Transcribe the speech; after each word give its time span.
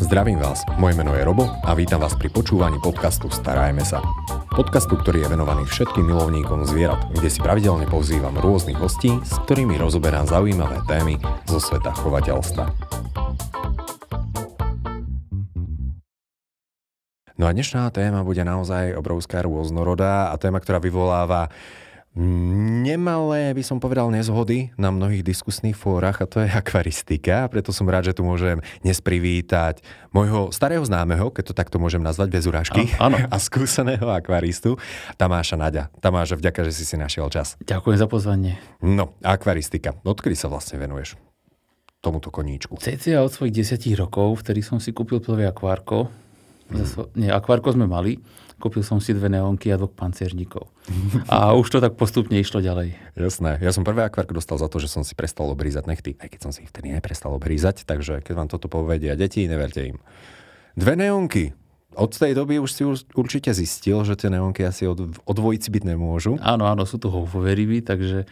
Zdravím 0.00 0.40
vás, 0.40 0.64
moje 0.80 0.96
meno 0.96 1.12
je 1.12 1.20
Robo 1.20 1.44
a 1.60 1.76
vítam 1.76 2.00
vás 2.00 2.16
pri 2.16 2.32
počúvaní 2.32 2.80
podcastu 2.80 3.28
Starajme 3.28 3.84
sa. 3.84 4.00
Podcastu, 4.48 4.96
ktorý 4.96 5.28
je 5.28 5.36
venovaný 5.36 5.68
všetkým 5.68 6.08
milovníkom 6.08 6.64
zvierat, 6.64 7.04
kde 7.12 7.28
si 7.28 7.36
pravidelne 7.36 7.84
pozývam 7.84 8.32
rôznych 8.32 8.80
hostí, 8.80 9.12
s 9.20 9.36
ktorými 9.44 9.76
rozoberám 9.76 10.24
zaujímavé 10.24 10.80
témy 10.88 11.20
zo 11.44 11.60
sveta 11.60 11.92
chovateľstva. 11.92 12.64
No 17.36 17.44
a 17.44 17.52
dnešná 17.52 17.92
téma 17.92 18.24
bude 18.24 18.40
naozaj 18.40 18.96
obrovská 18.96 19.44
rôznorodá 19.44 20.32
a 20.32 20.40
téma, 20.40 20.64
ktorá 20.64 20.80
vyvoláva 20.80 21.52
nemalé, 22.18 23.54
by 23.54 23.62
som 23.62 23.78
povedal, 23.78 24.10
nezhody 24.10 24.74
na 24.74 24.90
mnohých 24.90 25.22
diskusných 25.22 25.78
fórach 25.78 26.18
a 26.18 26.26
to 26.26 26.42
je 26.42 26.50
akvaristika. 26.50 27.46
Preto 27.46 27.70
som 27.70 27.86
rád, 27.86 28.10
že 28.10 28.16
tu 28.18 28.26
môžem 28.26 28.58
dnes 28.82 28.98
privítať 28.98 29.78
môjho 30.10 30.50
starého 30.50 30.82
známeho, 30.82 31.30
keď 31.30 31.50
to 31.50 31.54
takto 31.54 31.78
môžem 31.78 32.02
nazvať 32.02 32.28
bez 32.34 32.44
urážky, 32.50 32.90
áno. 32.98 33.14
a 33.34 33.36
skúseného 33.38 34.10
akvaristu 34.10 34.74
Tamáša 35.14 35.54
Naďa. 35.54 35.94
Tamáša, 36.02 36.34
vďaka, 36.34 36.66
že 36.66 36.74
si 36.74 36.82
si 36.82 36.98
našiel 36.98 37.30
čas. 37.30 37.54
Ďakujem 37.62 37.98
za 38.02 38.06
pozvanie. 38.10 38.58
No, 38.82 39.14
akvaristika. 39.22 39.94
Odkedy 40.02 40.34
sa 40.34 40.50
vlastne 40.50 40.82
venuješ 40.82 41.14
tomuto 42.02 42.32
koníčku? 42.34 42.80
CCA 42.80 43.22
od 43.22 43.30
svojich 43.30 43.54
desiatich 43.54 43.94
rokov, 43.94 44.42
vtedy 44.42 44.64
som 44.64 44.82
si 44.82 44.90
kúpil 44.90 45.20
prvé 45.22 45.46
akvárko. 45.46 46.10
Mm. 46.72 46.86
Nie, 47.18 47.30
akvárko 47.30 47.76
sme 47.76 47.86
mali 47.86 48.18
Kúpil 48.60 48.84
som 48.84 49.00
si 49.00 49.16
dve 49.16 49.32
neonky 49.32 49.72
a 49.72 49.80
dvoch 49.80 49.96
pancierníkov. 49.96 50.68
A 51.32 51.56
už 51.56 51.72
to 51.72 51.78
tak 51.80 51.96
postupne 51.96 52.36
išlo 52.36 52.60
ďalej. 52.60 52.92
Jasné. 53.16 53.56
Ja 53.64 53.72
som 53.72 53.88
prvé 53.88 54.04
akvárko 54.04 54.36
dostal 54.36 54.60
za 54.60 54.68
to, 54.68 54.76
že 54.76 54.92
som 54.92 55.00
si 55.00 55.16
prestal 55.16 55.48
obrízať 55.48 55.88
nechty, 55.88 56.12
aj 56.20 56.28
keď 56.28 56.40
som 56.44 56.50
si 56.52 56.68
ich 56.68 56.70
vtedy 56.70 56.92
neprestal 56.92 57.32
obrízať, 57.32 57.88
takže 57.88 58.20
keď 58.20 58.34
vám 58.36 58.48
toto 58.52 58.68
povedia 58.68 59.16
deti, 59.16 59.48
neverte 59.48 59.96
im. 59.96 59.98
Dve 60.76 60.92
neonky. 60.92 61.56
Od 61.96 62.12
tej 62.12 62.36
doby 62.36 62.60
už 62.62 62.70
si 62.70 62.84
určite 63.16 63.50
zistil, 63.50 64.04
že 64.04 64.14
tie 64.14 64.30
neonky 64.30 64.62
asi 64.62 64.86
od, 64.86 65.10
od 65.16 65.34
dvojici 65.34 65.72
byť 65.72 65.82
nemôžu. 65.88 66.36
Áno, 66.38 66.68
áno, 66.68 66.84
sú 66.84 67.00
to 67.00 67.10
hoverivy, 67.10 67.82
takže 67.82 68.30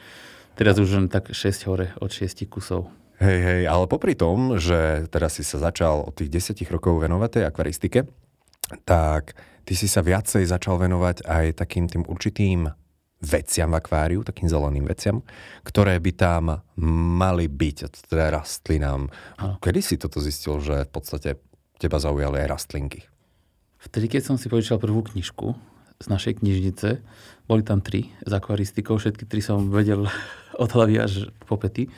teraz 0.54 0.78
už 0.78 0.92
len 0.94 1.06
tak 1.08 1.32
6 1.32 1.66
hore 1.66 1.90
od 1.98 2.12
6 2.12 2.46
kusov. 2.46 2.92
Hej, 3.18 3.38
hej, 3.42 3.62
ale 3.66 3.90
popri 3.90 4.14
tom, 4.14 4.62
že 4.62 5.10
teraz 5.10 5.34
si 5.34 5.42
sa 5.42 5.58
začal 5.58 6.06
od 6.06 6.14
tých 6.14 6.30
10 6.30 6.54
rokov 6.70 7.02
venovať 7.02 7.30
tej 7.34 7.44
akvaristike, 7.50 8.06
tak 8.84 9.36
ty 9.68 9.72
si 9.76 9.84
sa 9.84 10.00
viacej 10.00 10.48
začal 10.48 10.80
venovať 10.80 11.24
aj 11.28 11.46
takým 11.60 11.88
tým 11.88 12.04
určitým 12.08 12.68
veciam 13.18 13.74
v 13.74 13.78
akváriu, 13.82 14.22
takým 14.22 14.46
zeleným 14.46 14.86
veciam, 14.86 15.26
ktoré 15.66 15.98
by 15.98 16.12
tam 16.14 16.62
mali 17.18 17.50
byť, 17.50 18.06
teda 18.06 18.30
rastlinám. 18.30 19.10
Ano. 19.42 19.58
Kedy 19.58 19.80
si 19.82 19.98
toto 19.98 20.22
zistil, 20.22 20.62
že 20.62 20.86
v 20.86 20.90
podstate 20.90 21.30
teba 21.82 21.98
zaujali 21.98 22.46
aj 22.46 22.50
rastlinky? 22.50 23.02
Vtedy, 23.78 24.06
keď 24.10 24.22
som 24.22 24.36
si 24.38 24.46
požičal 24.46 24.78
prvú 24.78 25.02
knižku 25.02 25.54
z 25.98 26.06
našej 26.06 26.42
knižnice, 26.42 26.88
boli 27.50 27.62
tam 27.66 27.82
tri 27.82 28.14
s 28.22 28.30
akvaristikou, 28.30 28.98
všetky 28.98 29.26
tri 29.26 29.42
som 29.42 29.70
vedel 29.70 30.06
od 30.62 30.70
hlavy 30.70 30.94
až 31.02 31.12
po 31.46 31.58
pety. 31.58 31.90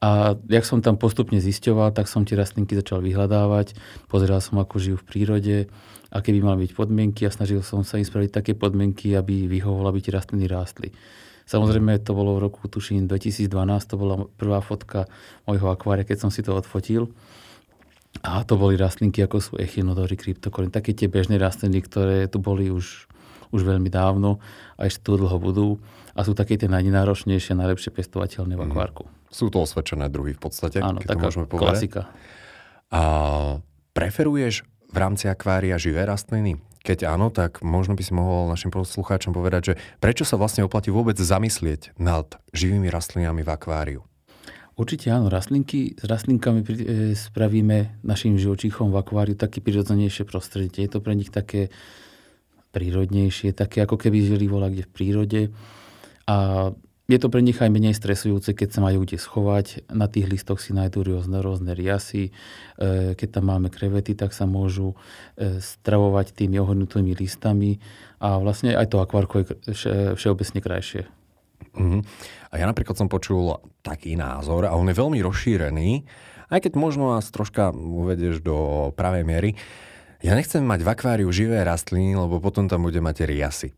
A 0.00 0.36
jak 0.52 0.64
som 0.68 0.84
tam 0.84 1.00
postupne 1.00 1.40
zisťoval, 1.40 1.96
tak 1.96 2.04
som 2.04 2.28
tie 2.28 2.36
rastlinky 2.36 2.76
začal 2.76 3.00
vyhľadávať, 3.00 3.72
pozeral 4.12 4.44
som, 4.44 4.60
ako 4.60 4.76
žijú 4.76 4.96
v 5.00 5.08
prírode, 5.08 5.56
aké 6.12 6.36
by 6.36 6.40
mali 6.44 6.68
byť 6.68 6.72
podmienky 6.76 7.24
a 7.24 7.32
snažil 7.32 7.64
som 7.64 7.80
sa 7.80 7.96
im 7.96 8.04
spraviť 8.04 8.30
také 8.30 8.52
podmienky, 8.52 9.16
aby 9.16 9.48
vyhovovalo, 9.48 9.96
aby 9.96 10.04
tie 10.04 10.12
rastliny 10.12 10.44
rástli. 10.46 10.92
Samozrejme, 11.46 12.02
to 12.02 12.10
bolo 12.12 12.34
v 12.36 12.50
roku, 12.50 12.66
tuším, 12.66 13.06
2012, 13.06 13.46
to 13.86 13.94
bola 13.94 14.26
prvá 14.34 14.58
fotka 14.58 15.06
mojho 15.46 15.70
akvária, 15.70 16.02
keď 16.02 16.26
som 16.26 16.30
si 16.34 16.42
to 16.42 16.52
odfotil. 16.52 17.14
A 18.26 18.42
to 18.42 18.58
boli 18.58 18.74
rastlinky, 18.74 19.22
ako 19.22 19.38
sú 19.38 19.52
echinodory, 19.60 20.18
kryptokorin, 20.18 20.74
také 20.74 20.90
tie 20.96 21.06
bežné 21.06 21.38
rastliny, 21.38 21.84
ktoré 21.86 22.26
tu 22.26 22.42
boli 22.42 22.68
už, 22.72 23.06
už 23.54 23.60
veľmi 23.62 23.86
dávno 23.86 24.42
a 24.74 24.90
ešte 24.90 25.06
tu 25.06 25.20
dlho 25.20 25.38
budú. 25.38 25.78
A 26.16 26.24
sú 26.24 26.32
také 26.32 26.56
tie 26.56 26.66
najnenáročnejšie, 26.66 27.52
najlepšie 27.52 27.92
pestovateľné 27.92 28.56
v 28.56 28.62
mhm. 28.64 28.68
akvárku. 28.72 29.04
Mm. 29.04 29.12
Sú 29.28 29.52
to 29.52 29.60
osvedčené 29.60 30.08
druhy 30.08 30.32
v 30.32 30.40
podstate, 30.40 30.80
Áno, 30.80 31.04
taká 31.04 31.28
môžeme 31.28 31.44
povedať. 31.44 31.92
klasika. 31.92 32.00
A 32.88 33.02
preferuješ 33.92 34.64
v 34.88 34.96
rámci 34.96 35.28
akvária 35.28 35.76
živé 35.76 36.08
rastliny? 36.08 36.56
Keď 36.86 37.02
áno, 37.10 37.34
tak 37.34 37.66
možno 37.66 37.98
by 37.98 38.02
si 38.06 38.14
mohol 38.14 38.46
našim 38.46 38.70
poslucháčom 38.70 39.34
povedať, 39.34 39.62
že 39.62 39.78
prečo 39.98 40.22
sa 40.22 40.38
vlastne 40.38 40.62
oplatí 40.62 40.94
vôbec 40.94 41.18
zamyslieť 41.18 41.98
nad 41.98 42.38
živými 42.54 42.86
rastlinami 42.86 43.42
v 43.42 43.50
akváriu? 43.50 44.00
Určite 44.76 45.08
áno, 45.10 45.26
rastlinky, 45.26 45.96
s 45.98 46.04
rastlinkami 46.04 46.60
e, 46.62 46.66
spravíme 47.16 48.04
našim 48.06 48.38
živočíchom 48.38 48.92
v 48.92 49.00
akváriu 49.00 49.34
také 49.34 49.64
prirodzenejšie 49.64 50.28
prostredie. 50.28 50.86
Je 50.86 50.90
to 50.92 51.00
pre 51.02 51.16
nich 51.16 51.32
také 51.32 51.74
prírodnejšie, 52.76 53.56
také 53.56 53.82
ako 53.82 53.96
keby 53.96 54.36
žili 54.36 54.46
vola 54.46 54.68
kde 54.68 54.84
v 54.84 54.92
prírode. 54.92 55.40
A 56.26 56.70
je 57.06 57.18
to 57.22 57.30
pre 57.30 57.38
nich 57.38 57.54
aj 57.62 57.70
menej 57.70 57.94
stresujúce, 57.94 58.50
keď 58.50 58.68
sa 58.74 58.80
majú 58.82 59.06
kde 59.06 59.14
schovať. 59.14 59.86
Na 59.94 60.10
tých 60.10 60.26
listoch 60.26 60.58
si 60.58 60.74
nájdú 60.74 61.06
rôzne, 61.06 61.38
rôzne 61.38 61.70
riasy. 61.70 62.34
E, 62.78 63.14
keď 63.14 63.38
tam 63.38 63.54
máme 63.54 63.70
krevety, 63.70 64.18
tak 64.18 64.34
sa 64.34 64.42
môžu 64.42 64.98
e, 65.38 65.62
stravovať 65.62 66.34
tými 66.34 66.58
ohodnutými 66.58 67.14
listami. 67.14 67.78
A 68.18 68.42
vlastne 68.42 68.74
aj 68.74 68.90
to 68.90 68.98
akvárko 68.98 69.46
je 69.46 69.46
všeobecne 70.18 70.58
krajšie. 70.58 71.06
Uh-huh. 71.78 72.02
A 72.50 72.54
ja 72.58 72.66
napríklad 72.66 72.98
som 72.98 73.06
počul 73.06 73.54
taký 73.86 74.18
názor, 74.18 74.66
a 74.66 74.74
on 74.74 74.90
je 74.90 74.96
veľmi 74.98 75.22
rozšírený, 75.22 76.02
aj 76.50 76.58
keď 76.58 76.72
možno 76.74 77.14
nás 77.14 77.30
troška 77.30 77.70
uvedieš 77.70 78.42
do 78.42 78.90
pravej 78.98 79.22
miery. 79.22 79.50
Ja 80.24 80.34
nechcem 80.34 80.64
mať 80.64 80.82
v 80.82 80.90
akváriu 80.90 81.28
živé 81.30 81.62
rastliny, 81.62 82.18
lebo 82.18 82.42
potom 82.42 82.66
tam 82.66 82.82
bude 82.82 82.98
mať 82.98 83.28
riasy. 83.28 83.68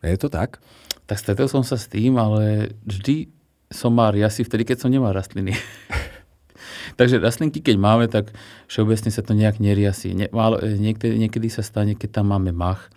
Je 0.00 0.16
to 0.20 0.32
tak? 0.32 0.62
Tak 1.04 1.20
stretol 1.20 1.48
som 1.52 1.60
sa 1.60 1.76
s 1.76 1.88
tým, 1.90 2.16
ale 2.16 2.72
vždy 2.88 3.28
som 3.68 3.92
mal 3.92 4.14
riasy 4.14 4.46
vtedy, 4.46 4.64
keď 4.64 4.86
som 4.86 4.90
nemal 4.92 5.12
rastliny. 5.12 5.52
Takže 6.98 7.18
rastlinky, 7.18 7.60
keď 7.60 7.76
máme, 7.76 8.06
tak 8.06 8.30
všeobecne 8.70 9.10
sa 9.10 9.24
to 9.24 9.34
nejak 9.34 9.58
neriasí. 9.58 10.14
Nie, 10.14 10.30
málo, 10.30 10.62
e, 10.62 10.78
niekedy, 10.78 11.16
niekedy 11.18 11.48
sa 11.50 11.66
stane, 11.66 11.98
keď 11.98 12.22
tam 12.22 12.30
máme 12.30 12.54
mach, 12.54 12.88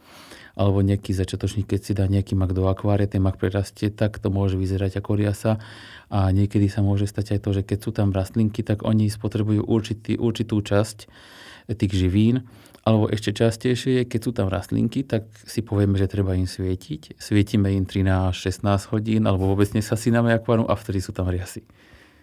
alebo 0.58 0.82
nejaký 0.82 1.14
začiatočník, 1.14 1.70
keď 1.70 1.82
si 1.82 1.94
dá 1.94 2.10
nejaký 2.10 2.34
mak 2.34 2.54
do 2.54 2.66
akvária, 2.66 3.10
ten 3.10 3.22
mak 3.22 3.38
prerastie, 3.38 3.94
tak 3.94 4.18
to 4.18 4.34
môže 4.34 4.58
vyzerať 4.58 4.98
ako 5.02 5.12
riasa. 5.18 5.62
A 6.10 6.34
niekedy 6.34 6.66
sa 6.66 6.82
môže 6.82 7.06
stať 7.06 7.38
aj 7.38 7.40
to, 7.46 7.50
že 7.58 7.62
keď 7.62 7.80
sú 7.82 7.92
tam 7.94 8.10
rastlinky, 8.10 8.66
tak 8.66 8.82
oni 8.82 9.10
spotrebujú 9.10 9.66
určitý, 9.66 10.18
určitú 10.18 10.58
časť 10.62 10.98
tých 11.76 11.94
živín 11.94 12.48
alebo 12.88 13.12
ešte 13.12 13.36
častejšie 13.36 13.92
je, 14.00 14.04
keď 14.08 14.20
sú 14.24 14.32
tam 14.32 14.48
rastlinky, 14.48 15.04
tak 15.04 15.28
si 15.44 15.60
povieme, 15.60 16.00
že 16.00 16.08
treba 16.08 16.40
im 16.40 16.48
svietiť. 16.48 17.20
Svietime 17.20 17.76
im 17.76 17.84
13-16 17.84 18.64
hodín, 18.96 19.28
alebo 19.28 19.52
vôbec 19.52 19.68
nesasíname 19.76 20.32
akvárium 20.32 20.72
a 20.72 20.76
vtedy 20.80 21.04
sú 21.04 21.12
tam 21.12 21.28
riasy. 21.28 21.68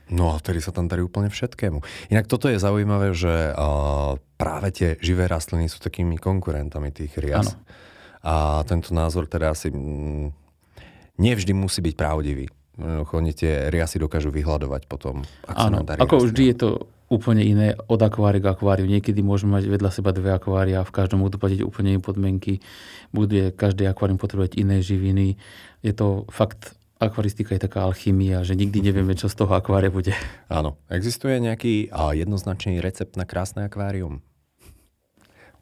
No 0.09 0.33
a 0.33 0.41
vtedy 0.41 0.65
sa 0.65 0.73
tam 0.73 0.89
darí 0.89 1.05
úplne 1.05 1.29
všetkému. 1.29 2.09
Inak 2.09 2.25
toto 2.25 2.49
je 2.49 2.57
zaujímavé, 2.57 3.13
že 3.13 3.53
uh, 3.53 4.17
práve 4.41 4.73
tie 4.73 4.89
živé 5.05 5.29
rastliny 5.29 5.69
sú 5.69 5.85
takými 5.85 6.17
konkurentami 6.17 6.89
tých 6.97 7.13
rias. 7.21 7.53
Ano. 7.53 7.61
A 8.25 8.35
tento 8.65 8.97
názor 8.97 9.29
teda 9.29 9.53
asi 9.53 9.69
mm, 9.69 10.33
nevždy 11.21 11.53
musí 11.53 11.85
byť 11.85 11.95
pravdivý. 11.97 12.49
Oni 13.13 13.31
tie 13.37 13.69
riasy 13.69 14.01
dokážu 14.01 14.33
vyhľadovať 14.33 14.89
potom. 14.89 15.23
Ak 15.45 15.71
Áno, 15.71 15.85
ako 15.85 16.33
vždy 16.33 16.43
je 16.51 16.57
to 16.57 16.69
úplne 17.15 17.47
iné 17.47 17.79
od 17.87 18.03
akvária 18.03 18.43
k 18.43 18.51
akváriu. 18.51 18.91
Niekedy 18.91 19.23
môžeme 19.23 19.55
mať 19.55 19.71
vedľa 19.71 19.91
seba 19.95 20.11
dve 20.11 20.35
akvária, 20.35 20.83
v 20.83 20.91
každom 20.91 21.23
budú 21.23 21.39
platiť 21.39 21.63
úplne 21.63 21.95
iné 21.95 22.03
podmienky, 22.03 22.59
bude 23.15 23.55
každý 23.55 23.87
akvárium 23.87 24.19
potrebovať 24.19 24.59
iné 24.59 24.83
živiny. 24.83 25.39
Je 25.87 25.93
to 25.95 26.27
fakt, 26.35 26.75
akvaristika 26.99 27.55
je 27.55 27.63
taká 27.71 27.87
alchymia, 27.87 28.43
že 28.43 28.59
nikdy 28.59 28.83
nevieme, 28.83 29.15
čo 29.15 29.31
z 29.31 29.39
toho 29.39 29.55
akvária 29.55 29.95
bude. 29.95 30.11
Áno. 30.51 30.75
Existuje 30.91 31.39
nejaký 31.39 31.95
a 31.95 32.11
jednoznačný 32.19 32.83
recept 32.83 33.15
na 33.15 33.23
krásne 33.23 33.63
akvárium? 33.71 34.19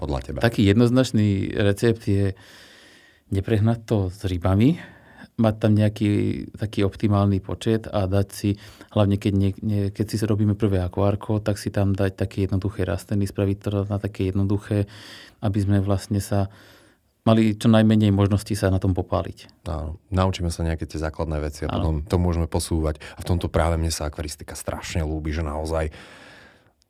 Podľa 0.00 0.19
teba. 0.25 0.38
Taký 0.41 0.65
jednoznačný 0.65 1.53
recept 1.53 2.03
je 2.09 2.32
neprehnať 3.32 3.79
to 3.85 3.99
s 4.09 4.25
rybami, 4.25 4.81
mať 5.40 5.55
tam 5.58 5.73
nejaký 5.73 6.11
taký 6.55 6.84
optimálny 6.84 7.40
počet 7.40 7.88
a 7.88 8.05
dať 8.05 8.29
si, 8.32 8.50
hlavne 8.93 9.17
keď, 9.17 9.32
nie, 9.32 9.50
nie, 9.64 9.82
keď 9.88 10.06
si 10.12 10.17
robíme 10.23 10.52
prvé 10.52 10.84
akvárko, 10.84 11.40
tak 11.40 11.56
si 11.56 11.73
tam 11.73 11.96
dať 11.96 12.20
také 12.20 12.44
jednoduché 12.44 12.84
rastliny, 12.84 13.25
spraviť 13.25 13.56
to 13.58 13.69
na 13.88 13.96
také 13.96 14.29
jednoduché, 14.29 14.84
aby 15.40 15.58
sme 15.58 15.81
vlastne 15.81 16.20
sa 16.20 16.52
mali 17.23 17.55
čo 17.55 17.70
najmenej 17.70 18.11
možností 18.11 18.58
sa 18.58 18.69
na 18.69 18.82
tom 18.82 18.93
popáliť. 18.93 19.67
Áno, 19.70 20.02
naučíme 20.11 20.50
sa 20.50 20.67
nejaké 20.67 20.90
tie 20.90 20.99
základné 20.99 21.38
veci 21.38 21.62
a 21.64 21.70
Áno. 21.70 21.75
potom 21.78 21.94
to 22.02 22.17
môžeme 22.19 22.50
posúvať. 22.50 22.99
A 23.14 23.23
v 23.23 23.28
tomto 23.32 23.46
práve 23.46 23.78
mne 23.78 23.94
sa 23.94 24.11
akvaristika 24.11 24.58
strašne 24.58 25.06
ľúbi, 25.06 25.31
že 25.31 25.46
naozaj 25.46 25.94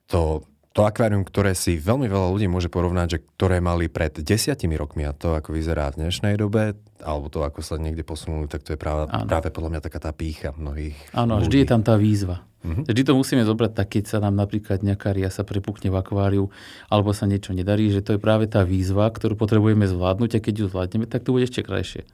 to 0.09 0.45
to 0.73 0.89
akvárium, 0.89 1.23
ktoré 1.23 1.53
si 1.53 1.77
veľmi 1.77 2.09
veľa 2.09 2.33
ľudí 2.33 2.49
môže 2.49 2.73
porovnať, 2.73 3.09
že 3.09 3.19
ktoré 3.37 3.61
mali 3.61 3.93
pred 3.93 4.13
desiatimi 4.13 4.77
rokmi 4.81 5.05
a 5.05 5.13
to, 5.13 5.37
ako 5.37 5.53
vyzerá 5.53 5.93
v 5.93 6.09
dnešnej 6.09 6.41
dobe, 6.41 6.81
alebo 7.05 7.29
to, 7.29 7.45
ako 7.45 7.61
sa 7.61 7.77
niekde 7.77 8.01
posunuli, 8.03 8.49
tak 8.49 8.65
to 8.65 8.73
je 8.73 8.79
práve, 8.81 9.05
práve 9.29 9.53
podľa 9.53 9.77
mňa 9.77 9.81
taká 9.85 10.01
tá 10.01 10.11
pícha 10.17 10.57
mnohých 10.57 10.97
Áno, 11.13 11.45
vždy 11.45 11.65
je 11.65 11.69
tam 11.69 11.85
tá 11.85 12.01
výzva. 12.01 12.49
Uh-huh. 12.63 12.87
Vždy 12.87 13.03
to 13.03 13.19
musíme 13.19 13.43
zobrať 13.43 13.73
tak, 13.75 13.89
keď 13.99 14.05
sa 14.07 14.19
nám 14.23 14.39
napríklad 14.39 14.87
nejaká 14.87 15.11
ria 15.11 15.29
sa 15.35 15.43
prepukne 15.43 15.91
v 15.91 15.99
akváriu, 15.99 16.45
alebo 16.87 17.11
sa 17.11 17.27
niečo 17.27 17.53
nedarí, 17.53 17.91
že 17.91 18.01
to 18.01 18.17
je 18.17 18.21
práve 18.23 18.47
tá 18.47 18.63
výzva, 18.63 19.11
ktorú 19.11 19.35
potrebujeme 19.35 19.85
zvládnuť 19.85 20.39
a 20.39 20.43
keď 20.43 20.55
ju 20.57 20.67
zvládneme, 20.71 21.11
tak 21.11 21.27
to 21.27 21.35
bude 21.35 21.45
ešte 21.51 21.67
krajšie. 21.67 22.07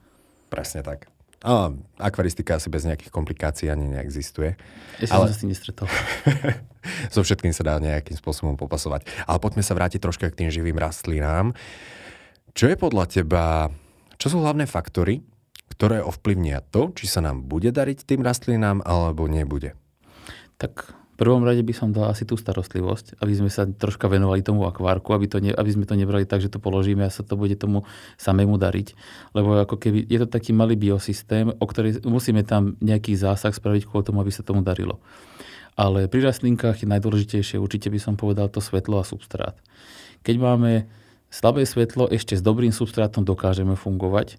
Presne 0.49 0.81
tak. 0.81 1.18
A 1.39 1.71
akvaristika 2.03 2.59
asi 2.59 2.67
bez 2.67 2.83
nejakých 2.83 3.15
komplikácií 3.15 3.71
ani 3.71 3.87
neexistuje. 3.87 4.59
Som 5.07 5.23
ale... 5.23 5.31
sa 5.31 5.35
s 5.39 5.43
tým 5.47 5.51
nestretol. 5.55 5.87
so 7.15 7.23
všetkým 7.23 7.55
sa 7.55 7.63
dá 7.63 7.75
nejakým 7.79 8.19
spôsobom 8.19 8.59
popasovať. 8.59 9.07
Ale 9.23 9.39
poďme 9.39 9.63
sa 9.63 9.79
vrátiť 9.79 10.03
troška 10.03 10.27
k 10.35 10.45
tým 10.45 10.51
živým 10.51 10.75
rastlinám. 10.75 11.55
Čo 12.59 12.67
je 12.67 12.75
podľa 12.75 13.05
teba, 13.07 13.71
čo 14.19 14.35
sú 14.35 14.43
hlavné 14.43 14.67
faktory, 14.67 15.23
ktoré 15.71 16.03
ovplyvnia 16.03 16.59
to, 16.75 16.91
či 16.99 17.07
sa 17.07 17.23
nám 17.23 17.47
bude 17.47 17.71
dariť 17.71 18.03
tým 18.03 18.27
rastlinám 18.27 18.83
alebo 18.83 19.31
nebude? 19.31 19.79
Tak 20.59 20.98
prvom 21.19 21.43
rade 21.43 21.67
by 21.67 21.75
som 21.75 21.91
dal 21.91 22.07
asi 22.07 22.23
tú 22.23 22.39
starostlivosť, 22.39 23.19
aby 23.19 23.33
sme 23.35 23.51
sa 23.51 23.67
troška 23.67 24.07
venovali 24.07 24.39
tomu 24.39 24.63
akvárku, 24.71 25.11
aby, 25.11 25.27
to 25.27 25.43
ne, 25.43 25.51
aby 25.51 25.71
sme 25.75 25.83
to 25.83 25.99
nebrali 25.99 26.23
tak, 26.23 26.39
že 26.39 26.47
to 26.47 26.63
položíme 26.63 27.03
a 27.03 27.11
sa 27.11 27.27
to 27.27 27.35
bude 27.35 27.59
tomu 27.59 27.83
samému 28.23 28.55
dariť. 28.55 28.95
Lebo 29.35 29.59
ako 29.59 29.83
keby 29.83 30.07
je 30.07 30.19
to 30.23 30.31
taký 30.31 30.55
malý 30.55 30.79
biosystém, 30.79 31.51
o 31.51 31.67
ktorý 31.67 32.07
musíme 32.07 32.47
tam 32.47 32.79
nejaký 32.79 33.19
zásah 33.19 33.51
spraviť 33.51 33.91
kvôli 33.91 34.07
tomu, 34.07 34.23
aby 34.23 34.31
sa 34.31 34.47
tomu 34.47 34.63
darilo. 34.63 35.03
Ale 35.75 36.07
pri 36.07 36.31
rastlinkách 36.31 36.87
je 36.87 36.91
najdôležitejšie, 36.91 37.59
určite 37.59 37.91
by 37.91 37.99
som 37.99 38.15
povedal, 38.15 38.47
to 38.47 38.63
svetlo 38.63 39.03
a 39.03 39.05
substrát. 39.07 39.59
Keď 40.23 40.39
máme 40.39 40.87
slabé 41.35 41.67
svetlo, 41.67 42.07
ešte 42.11 42.39
s 42.39 42.43
dobrým 42.43 42.71
substrátom 42.71 43.27
dokážeme 43.27 43.75
fungovať 43.75 44.39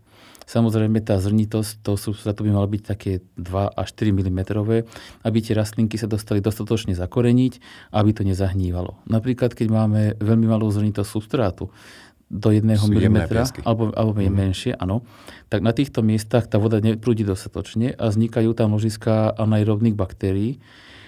Samozrejme, 0.50 1.06
tá 1.06 1.22
zrnitosť 1.22 1.86
toho 1.86 1.94
substrátu 1.94 2.42
by 2.42 2.50
mala 2.50 2.66
byť 2.66 2.82
také 2.82 3.22
2 3.38 3.70
až 3.70 3.88
4 3.94 4.10
mm, 4.10 4.42
aby 5.22 5.38
tie 5.46 5.54
rastlinky 5.54 6.02
sa 6.02 6.10
dostali 6.10 6.42
dostatočne 6.42 6.98
zakoreniť, 6.98 7.54
aby 7.94 8.10
to 8.18 8.26
nezahnívalo. 8.26 8.98
Napríklad, 9.06 9.54
keď 9.54 9.68
máme 9.70 10.02
veľmi 10.18 10.50
malú 10.50 10.74
zrnitosť 10.74 11.06
substrátu, 11.06 11.70
do 12.30 12.54
1 12.54 12.62
mm, 12.62 13.26
alebo, 13.66 13.90
alebo 13.90 14.18
je 14.22 14.30
mm. 14.30 14.38
menšie, 14.38 14.72
áno, 14.78 15.02
tak 15.50 15.66
na 15.66 15.74
týchto 15.74 16.06
miestach 16.06 16.46
tá 16.46 16.62
voda 16.62 16.78
neprúdi 16.78 17.26
dostatočne 17.26 17.98
a 17.98 18.14
vznikajú 18.14 18.54
tam 18.54 18.78
ložiska 18.78 19.34
anaerobných 19.34 19.98
baktérií, 19.98 20.62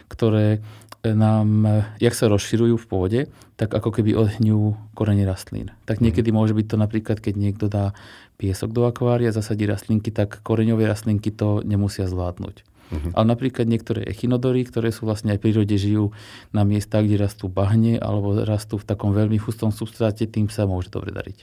ktoré 0.09 0.65
nám, 1.01 1.65
jak 1.97 2.13
sa 2.13 2.29
rozširujú 2.29 2.77
v 2.77 2.85
pôde, 2.85 3.21
tak 3.57 3.73
ako 3.73 3.89
keby 3.89 4.13
odhňujú 4.13 4.93
korene 4.93 5.25
rastlín. 5.25 5.73
Tak 5.89 6.01
mhm. 6.01 6.09
niekedy 6.09 6.29
môže 6.29 6.53
byť 6.53 6.67
to 6.69 6.77
napríklad, 6.77 7.17
keď 7.17 7.33
niekto 7.37 7.65
dá 7.69 7.97
piesok 8.41 8.73
do 8.73 8.89
akvária, 8.89 9.29
zasadí 9.29 9.69
rastlinky, 9.69 10.09
tak 10.09 10.41
koreňové 10.41 10.89
rastlinky 10.89 11.29
to 11.29 11.61
nemusia 11.61 12.09
zvládnuť. 12.09 12.65
Uh-huh. 12.91 13.11
Ale 13.15 13.25
napríklad 13.37 13.69
niektoré 13.69 14.03
echinodory, 14.03 14.67
ktoré 14.67 14.91
sú 14.91 15.07
vlastne 15.07 15.31
aj 15.31 15.39
v 15.39 15.43
prírode, 15.47 15.77
žijú 15.79 16.11
na 16.51 16.67
miestach, 16.67 17.07
kde 17.07 17.23
rastú 17.23 17.47
bahne 17.47 17.95
alebo 18.01 18.35
rastú 18.43 18.75
v 18.81 18.87
takom 18.89 19.15
veľmi 19.15 19.39
hustom 19.39 19.71
substráte, 19.71 20.27
tým 20.27 20.51
sa 20.51 20.67
môže 20.67 20.91
dobre 20.91 21.15
dariť. 21.15 21.37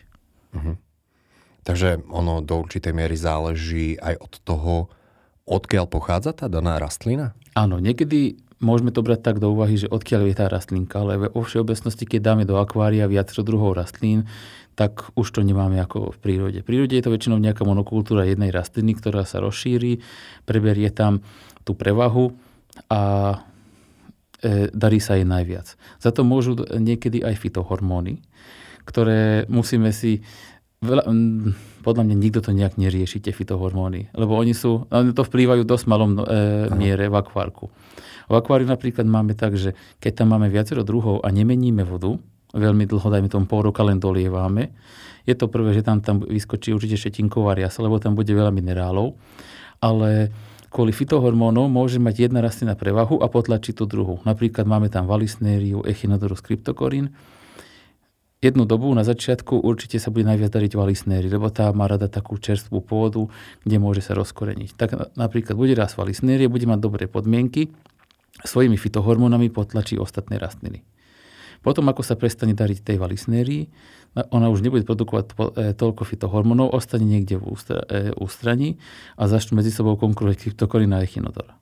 Uh-huh. 0.59 0.77
Takže 1.65 2.05
ono 2.13 2.45
do 2.45 2.61
určitej 2.61 2.93
miery 2.93 3.17
záleží 3.17 3.97
aj 3.97 4.15
od 4.21 4.33
toho, 4.45 4.75
odkiaľ 5.49 5.89
pochádza 5.89 6.37
tá 6.37 6.47
daná 6.53 6.77
rastlina? 6.77 7.33
Áno, 7.57 7.81
niekedy 7.81 8.48
môžeme 8.59 8.91
to 8.91 9.07
brať 9.07 9.23
tak 9.23 9.37
do 9.39 9.55
úvahy, 9.55 9.79
že 9.79 9.91
odkiaľ 9.91 10.31
je 10.31 10.35
tá 10.35 10.47
rastlinka, 10.51 11.03
ale 11.03 11.31
vo 11.31 11.43
všeobecnosti, 11.43 12.05
keď 12.07 12.21
dáme 12.23 12.45
do 12.45 12.59
akvária 12.59 13.07
viacero 13.07 13.47
druhov 13.47 13.79
rastlín, 13.79 14.27
tak 14.79 15.11
už 15.19 15.35
to 15.35 15.43
nemáme 15.43 15.75
ako 15.83 16.15
v 16.15 16.19
prírode. 16.23 16.59
V 16.63 16.67
prírode 16.67 16.95
je 16.95 17.03
to 17.03 17.11
väčšinou 17.11 17.43
nejaká 17.43 17.67
monokultúra 17.67 18.23
jednej 18.31 18.55
rastliny, 18.55 18.95
ktorá 18.95 19.27
sa 19.27 19.43
rozšíri, 19.43 19.99
preberie 20.47 20.87
tam 20.95 21.27
tú 21.67 21.75
prevahu 21.75 22.31
a 22.87 23.03
e, 24.39 24.71
darí 24.71 25.03
sa 25.03 25.19
jej 25.19 25.27
najviac. 25.27 25.75
Za 25.99 26.15
to 26.15 26.23
môžu 26.23 26.63
niekedy 26.63 27.27
aj 27.27 27.35
fitohormóny, 27.43 28.23
ktoré 28.87 29.51
musíme 29.51 29.91
si... 29.91 30.23
Veľa, 30.79 31.11
podľa 31.83 32.07
mňa 32.07 32.15
nikto 32.15 32.39
to 32.39 32.55
nejak 32.55 32.79
nerieši, 32.79 33.19
tie 33.19 33.35
fitohormóny, 33.35 34.15
lebo 34.15 34.39
oni 34.39 34.55
sú, 34.55 34.87
oni 34.95 35.11
to 35.11 35.27
vplývajú 35.27 35.67
dosť 35.67 35.85
malom 35.91 36.23
e, 36.23 36.71
miere 36.79 37.11
v 37.11 37.19
akvárku. 37.19 37.67
V 38.29 38.35
akváriu 38.37 38.69
napríklad 38.69 39.09
máme 39.09 39.33
tak, 39.33 39.57
že 39.57 39.73
keď 39.99 40.23
tam 40.23 40.37
máme 40.37 40.53
viacero 40.53 40.85
druhov 40.85 41.25
a 41.25 41.33
nemeníme 41.33 41.83
vodu, 41.83 42.21
veľmi 42.53 42.85
dlho, 42.85 43.09
dajme 43.09 43.29
tomu 43.29 43.45
pol 43.49 43.69
roka 43.69 43.81
len 43.85 44.01
dolievame, 44.01 44.73
je 45.29 45.37
to 45.37 45.53
prvé, 45.53 45.77
že 45.77 45.85
tam, 45.85 46.01
tam 46.01 46.25
vyskočí 46.25 46.73
určite 46.73 46.97
šetinková 46.97 47.53
riasa, 47.53 47.85
lebo 47.85 48.01
tam 48.01 48.17
bude 48.17 48.33
veľa 48.33 48.49
minerálov, 48.49 49.13
ale 49.85 50.33
kvôli 50.73 50.97
fitohormónom 50.97 51.69
môže 51.69 52.01
mať 52.01 52.29
jedna 52.29 52.41
rastlina 52.41 52.73
prevahu 52.73 53.21
a 53.21 53.29
potlačiť 53.29 53.77
tú 53.77 53.85
druhú. 53.85 54.25
Napríklad 54.25 54.65
máme 54.65 54.89
tam 54.89 55.05
valisnériu, 55.05 55.85
echinodorus, 55.85 56.41
kryptokorín. 56.41 57.13
Jednu 58.39 58.71
dobu 58.71 58.89
na 58.95 59.03
začiatku 59.03 59.67
určite 59.67 59.99
sa 59.99 60.15
bude 60.15 60.23
najviac 60.23 60.55
dariť 60.55 60.73
valisnéri, 60.79 61.27
lebo 61.27 61.51
tá 61.51 61.69
má 61.75 61.91
rada 61.91 62.07
takú 62.07 62.39
čerstvú 62.39 62.81
pôdu, 62.81 63.29
kde 63.67 63.77
môže 63.83 64.01
sa 64.01 64.15
rozkoreniť. 64.15 64.79
Tak 64.79 65.19
napríklad 65.19 65.59
bude 65.59 65.75
raz 65.75 65.99
valisnérie, 65.99 66.47
bude 66.47 66.65
mať 66.65 66.79
dobré 66.79 67.05
podmienky, 67.11 67.75
svojimi 68.45 68.79
fitohormónami 68.79 69.51
potlačí 69.51 69.99
ostatné 69.99 70.39
rastliny. 70.39 70.85
Potom, 71.59 71.91
ako 71.91 72.07
sa 72.07 72.15
prestane 72.15 72.55
dariť 72.55 72.87
tej 72.87 72.97
valisnérii, 73.03 73.67
ona 74.31 74.47
už 74.49 74.63
nebude 74.63 74.87
produkovať 74.87 75.25
e, 75.27 75.35
toľko 75.75 76.03
fitohormónov, 76.07 76.71
ostane 76.71 77.05
niekde 77.05 77.39
v 77.39 77.51
e, 77.51 78.15
ústraní 78.15 78.79
a 79.19 79.27
začnú 79.27 79.59
medzi 79.59 79.75
sebou 79.75 79.99
konkurovať 79.99 80.49
kryptokorina 80.49 81.03
a 81.03 81.05
echinodor. 81.05 81.59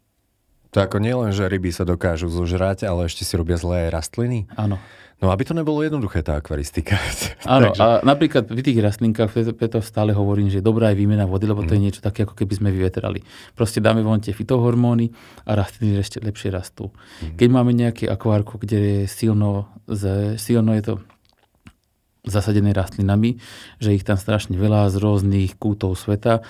To 0.76 0.84
ako 0.84 1.00
nielen, 1.00 1.32
že 1.32 1.48
ryby 1.48 1.72
sa 1.72 1.88
dokážu 1.88 2.28
zožrať, 2.28 2.84
ale 2.84 3.08
ešte 3.08 3.24
si 3.24 3.32
robia 3.40 3.56
zlé 3.56 3.88
rastliny? 3.88 4.44
Áno. 4.60 4.76
No 5.16 5.32
aby 5.32 5.48
to 5.48 5.56
nebolo 5.56 5.80
jednoduché, 5.80 6.20
tá 6.20 6.36
akvaristika. 6.36 7.00
Áno, 7.48 7.72
Takže... 7.72 7.80
a 7.80 7.86
napríklad 8.04 8.44
pri 8.52 8.60
tých 8.60 8.76
rastlinkách, 8.84 9.32
preto 9.56 9.80
stále 9.80 10.12
hovorím, 10.12 10.52
že 10.52 10.60
dobrá 10.60 10.92
je 10.92 11.00
výmena 11.00 11.24
vody, 11.24 11.48
lebo 11.48 11.64
to 11.64 11.72
je 11.72 11.80
mhm. 11.80 11.84
niečo 11.88 12.00
také, 12.04 12.28
ako 12.28 12.36
keby 12.36 12.52
sme 12.52 12.68
vyvetrali. 12.68 13.24
Proste 13.56 13.80
dáme 13.80 14.04
von 14.04 14.20
tie 14.20 14.36
fitohormóny 14.36 15.08
a 15.48 15.56
rastliny 15.56 15.96
ešte 16.04 16.20
lepšie 16.20 16.52
rastú. 16.52 16.92
Mm. 17.24 17.36
Keď 17.40 17.48
máme 17.48 17.72
nejaké 17.72 18.04
akvárko, 18.12 18.60
kde 18.60 18.76
je 18.76 18.98
silno, 19.08 19.72
silno 20.36 20.76
je 20.76 20.84
to 20.84 20.94
zasadené 22.28 22.76
rastlinami, 22.76 23.40
že 23.80 23.96
ich 23.96 24.04
tam 24.04 24.20
strašne 24.20 24.58
veľa 24.58 24.92
z 24.92 25.00
rôznych 25.00 25.56
kútov 25.56 25.96
sveta, 25.96 26.44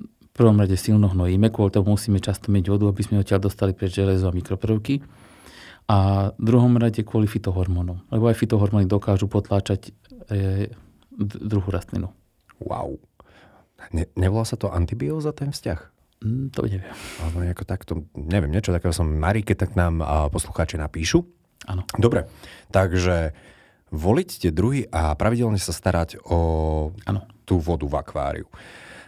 v 0.00 0.30
prvom 0.32 0.56
rade 0.56 0.76
silno 0.76 1.08
hnojíme, 1.12 1.48
kvôli 1.48 1.72
tomu 1.72 1.96
musíme 1.96 2.20
často 2.20 2.52
mať 2.52 2.68
vodu, 2.68 2.88
aby 2.92 3.02
sme 3.04 3.20
odtiaľ 3.20 3.48
dostali 3.48 3.72
preč 3.72 3.96
železo 3.96 4.28
a 4.28 4.36
mikroprvky 4.36 5.00
a 5.86 6.30
v 6.34 6.42
druhom 6.42 6.74
rade 6.78 6.98
kvôli 7.06 7.30
fitohormónom. 7.30 8.02
Lebo 8.10 8.26
aj 8.26 8.38
fitohormóny 8.42 8.90
dokážu 8.90 9.30
potláčať 9.30 9.94
e, 10.30 10.70
druhú 11.38 11.70
rastlinu. 11.70 12.10
Wow. 12.58 12.98
Ne, 13.94 14.10
nevolá 14.18 14.42
sa 14.42 14.58
to 14.58 14.74
antibióza, 14.74 15.30
ten 15.30 15.54
vzťah? 15.54 15.80
Mm, 16.26 16.46
to 16.50 16.66
neviem. 16.66 16.96
Alebo 17.22 17.36
nejako 17.38 17.64
takto, 17.68 17.92
neviem, 18.18 18.50
niečo 18.50 18.74
takého 18.74 18.90
som 18.90 19.06
Marike, 19.06 19.54
tak 19.54 19.78
nám 19.78 20.02
a, 20.02 20.26
poslucháči 20.26 20.74
napíšu. 20.74 21.22
Áno. 21.70 21.86
Dobre, 21.94 22.26
takže 22.74 23.36
voliť 23.94 24.28
tie 24.42 24.50
druhy 24.50 24.90
a 24.90 25.14
pravidelne 25.14 25.58
sa 25.62 25.70
starať 25.70 26.18
o 26.26 26.38
ano. 27.06 27.20
tú 27.46 27.62
vodu 27.62 27.86
v 27.86 27.94
akváriu. 27.94 28.46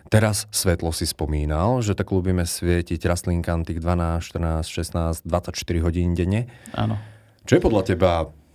Teraz 0.08 0.48
svetlo 0.48 0.88
si 0.88 1.04
spomínal, 1.04 1.84
že 1.84 1.92
tak 1.92 2.08
ľúbime 2.08 2.48
svietiť 2.48 3.04
rastlinkám 3.04 3.68
tých 3.68 3.84
12, 3.84 4.24
14, 4.24 4.64
16, 4.64 5.28
24 5.28 5.84
hodín 5.84 6.16
denne. 6.16 6.48
Áno. 6.72 6.96
Čo 7.44 7.60
je 7.60 7.64
podľa 7.64 7.82
teba 7.84 8.10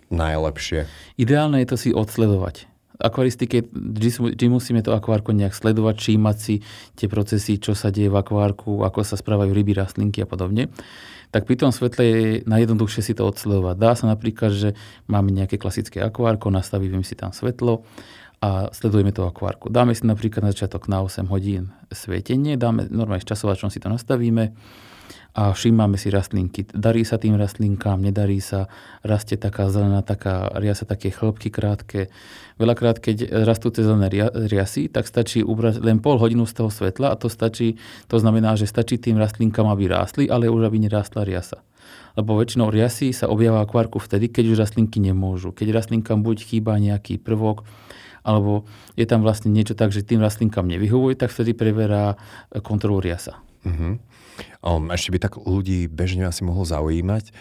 najlepšie? 0.10 0.90
Ideálne 1.22 1.62
je 1.62 1.70
to 1.70 1.78
si 1.78 1.90
odsledovať. 1.94 2.66
Akvaristike 2.98 3.70
vždy 3.70 4.46
musíme 4.50 4.82
to 4.82 4.98
akvárko 4.98 5.34
nejak 5.34 5.54
sledovať, 5.54 5.96
čímať 5.98 6.38
si 6.38 6.56
tie 6.98 7.06
procesy, 7.06 7.62
čo 7.62 7.78
sa 7.78 7.94
deje 7.94 8.10
v 8.10 8.18
akvárku, 8.18 8.82
ako 8.82 9.06
sa 9.06 9.18
správajú 9.18 9.54
ryby, 9.54 9.78
rastlinky 9.78 10.26
a 10.26 10.30
podobne 10.30 10.74
tak 11.34 11.50
pri 11.50 11.58
tom 11.58 11.74
svetle 11.74 12.06
je 12.06 12.22
najjednoduchšie 12.46 13.02
si 13.02 13.14
to 13.18 13.26
odsledovať. 13.26 13.76
Dá 13.82 13.98
sa 13.98 14.06
napríklad, 14.06 14.54
že 14.54 14.70
máme 15.10 15.34
nejaké 15.34 15.58
klasické 15.58 15.98
akvárko, 16.06 16.54
nastavíme 16.54 17.02
si 17.02 17.18
tam 17.18 17.34
svetlo 17.34 17.82
a 18.44 18.68
sledujeme 18.76 19.16
to 19.16 19.24
akvárku. 19.24 19.72
Dáme 19.72 19.96
si 19.96 20.04
napríklad 20.04 20.44
na 20.44 20.52
začiatok 20.52 20.92
na 20.92 21.00
8 21.00 21.32
hodín 21.32 21.72
svietenie, 21.88 22.60
dáme 22.60 22.92
normálne 22.92 23.24
s 23.24 23.32
časovačom 23.32 23.72
si 23.72 23.80
to 23.80 23.88
nastavíme 23.88 24.52
a 25.34 25.56
všímame 25.56 25.96
si 25.96 26.12
rastlinky. 26.12 26.68
Darí 26.70 27.08
sa 27.08 27.18
tým 27.18 27.40
rastlinkám, 27.40 28.04
nedarí 28.04 28.38
sa, 28.38 28.70
rastie 29.02 29.40
taká 29.40 29.72
zelená, 29.72 30.04
taká, 30.06 30.52
ria 30.60 30.76
sa 30.76 30.86
také 30.86 31.10
chlopky 31.10 31.50
krátke. 31.50 32.14
Veľakrát, 32.60 33.02
keď 33.02 33.32
rastú 33.48 33.74
tie 33.74 33.82
zelené 33.82 34.14
riasy, 34.30 34.92
tak 34.92 35.10
stačí 35.10 35.42
ubrať 35.42 35.82
len 35.82 36.04
pol 36.04 36.20
hodinu 36.20 36.46
z 36.46 36.54
toho 36.54 36.70
svetla 36.70 37.16
a 37.16 37.18
to 37.18 37.32
stačí, 37.32 37.82
to 38.12 38.22
znamená, 38.22 38.60
že 38.60 38.70
stačí 38.70 39.00
tým 39.02 39.18
rastlinkám, 39.18 39.66
aby 39.72 39.90
rástli, 39.90 40.30
ale 40.30 40.52
už 40.52 40.70
aby 40.70 40.84
nerástla 40.84 41.26
riasa. 41.26 41.66
Lebo 42.14 42.38
väčšinou 42.38 42.70
riasy 42.70 43.10
sa 43.10 43.26
objavia 43.26 43.58
v 43.58 43.66
akvárku 43.66 43.98
vtedy, 43.98 44.30
keď 44.30 44.54
už 44.54 44.58
rastlinky 44.70 45.02
nemôžu. 45.02 45.50
Keď 45.50 45.74
rastlinkám 45.74 46.22
buď 46.22 46.46
chýba 46.46 46.78
nejaký 46.78 47.18
prvok, 47.18 47.66
alebo 48.24 48.64
je 48.96 49.06
tam 49.06 49.22
vlastne 49.22 49.52
niečo 49.52 49.76
tak, 49.76 49.92
že 49.92 50.04
tým 50.04 50.24
rastlinkám 50.24 50.66
nevyhovuje, 50.66 51.20
tak 51.20 51.30
vtedy 51.30 51.54
preverá 51.54 52.16
kontrolu 52.64 53.04
riasa. 53.04 53.40
Uh-huh. 53.64 54.00
Um, 54.64 54.90
ešte 54.90 55.14
by 55.14 55.20
tak 55.20 55.34
ľudí 55.40 55.88
bežne 55.92 56.26
asi 56.28 56.42
mohlo 56.48 56.64
zaujímať. 56.64 57.36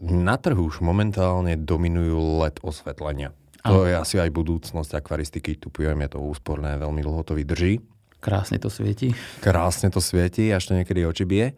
Na 0.00 0.36
trhu 0.36 0.68
už 0.68 0.82
momentálne 0.82 1.56
dominujú 1.56 2.42
LED 2.42 2.60
osvetlenia. 2.64 3.30
To 3.60 3.84
je 3.84 3.92
asi 3.92 4.16
aj 4.16 4.32
budúcnosť 4.32 4.96
akvaristiky. 4.96 5.60
Tu 5.60 5.68
je 5.68 6.08
to 6.08 6.18
úsporné, 6.20 6.80
veľmi 6.80 7.04
dlho 7.04 7.20
to 7.20 7.36
vydrží. 7.36 7.84
Krásne 8.20 8.56
to 8.60 8.72
svieti. 8.72 9.12
Krásne 9.44 9.92
to 9.92 10.00
svieti, 10.00 10.48
až 10.52 10.72
to 10.72 10.76
niekedy 10.76 11.04
oči 11.04 11.24
bije. 11.24 11.56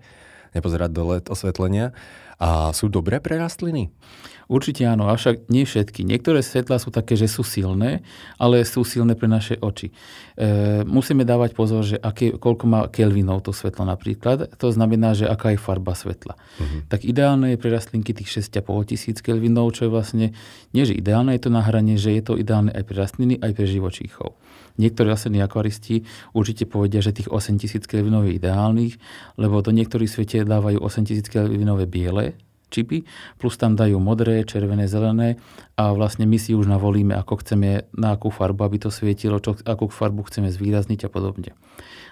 Nepozerať 0.53 0.91
do 0.93 1.03
LED 1.09 1.27
osvetlenia. 1.33 1.97
A 2.43 2.75
sú 2.75 2.91
dobré 2.91 3.23
pre 3.23 3.39
rastliny? 3.39 3.95
Určite 4.51 4.83
áno, 4.85 5.07
avšak 5.07 5.47
nie 5.49 5.63
všetky. 5.63 6.03
Niektoré 6.03 6.43
svetlá 6.43 6.83
sú 6.83 6.91
také, 6.91 7.15
že 7.15 7.31
sú 7.31 7.47
silné, 7.47 8.03
ale 8.37 8.67
sú 8.67 8.83
silné 8.83 9.15
pre 9.15 9.31
naše 9.31 9.57
oči. 9.63 9.95
E, 10.35 10.83
musíme 10.83 11.23
dávať 11.23 11.55
pozor, 11.55 11.87
že 11.87 11.97
aké, 12.03 12.35
koľko 12.35 12.65
má 12.67 12.81
kelvinov 12.91 13.47
to 13.47 13.55
svetlo 13.55 13.87
napríklad. 13.87 14.51
To 14.59 14.69
znamená, 14.75 15.15
že 15.15 15.31
aká 15.31 15.55
je 15.55 15.63
farba 15.63 15.95
svetla. 15.95 16.35
Uh-huh. 16.37 16.83
Tak 16.91 17.07
ideálne 17.07 17.55
je 17.55 17.61
pre 17.63 17.71
rastlinky 17.71 18.13
tých 18.13 18.43
6,5 18.43 18.91
tisíc 18.91 19.23
kelvinov, 19.23 19.73
čo 19.73 19.87
je 19.87 19.91
vlastne, 19.95 20.27
nie 20.75 20.85
že 20.85 20.99
ideálne 20.99 21.33
je 21.39 21.47
to 21.47 21.51
na 21.55 21.63
hrane, 21.63 21.95
že 21.95 22.13
je 22.13 22.23
to 22.27 22.35
ideálne 22.37 22.75
aj 22.75 22.85
pre 22.85 22.97
rastliny, 22.99 23.39
aj 23.39 23.55
pre 23.55 23.65
živočíchov. 23.71 24.35
Niektorí 24.81 25.09
rastliny 25.09 25.45
akvaristi 25.45 26.05
určite 26.33 26.65
povedia, 26.65 27.05
že 27.05 27.13
tých 27.13 27.29
8000 27.29 27.85
kelvinov 27.85 28.29
je 28.29 28.37
ideálnych, 28.39 28.95
lebo 29.37 29.61
do 29.61 29.75
niektorých 29.75 30.09
svete 30.09 30.45
dávajú 30.49 30.81
8000 30.81 31.29
kelvinové 31.29 31.85
biele 31.85 32.37
čipy, 32.73 33.05
plus 33.37 33.61
tam 33.61 33.77
dajú 33.77 34.01
modré, 34.01 34.49
červené, 34.49 34.89
zelené 34.89 35.37
a 35.77 35.93
vlastne 35.93 36.25
my 36.25 36.41
si 36.41 36.57
už 36.57 36.65
navolíme, 36.65 37.13
ako 37.13 37.45
chceme, 37.45 37.85
na 37.93 38.17
akú 38.17 38.33
farbu, 38.33 38.65
aby 38.65 38.81
to 38.81 38.89
svietilo, 38.89 39.37
čo, 39.45 39.61
akú 39.69 39.93
farbu 39.93 40.25
chceme 40.25 40.49
zvýrazniť 40.49 41.05
a 41.05 41.13
podobne. 41.13 41.53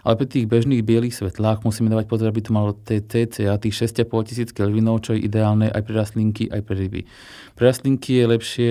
Ale 0.01 0.17
pri 0.17 0.29
tých 0.29 0.49
bežných 0.49 0.81
bielých 0.81 1.17
svetlách 1.17 1.61
musíme 1.61 1.93
dávať 1.93 2.09
pozor, 2.09 2.33
aby 2.33 2.41
to 2.41 2.57
malo 2.57 2.73
TCA 2.73 3.61
tých 3.61 3.77
6,5 3.77 4.29
tisíc 4.29 4.49
kelvinov, 4.53 5.05
čo 5.05 5.13
je 5.13 5.25
ideálne 5.29 5.69
aj 5.69 5.83
pre 5.85 5.95
rastlinky, 5.97 6.49
aj 6.49 6.61
pre 6.65 6.77
ryby. 6.77 7.05
Pre 7.53 7.65
rastlinky 7.69 8.17
je 8.17 8.25
lepšie, 8.25 8.71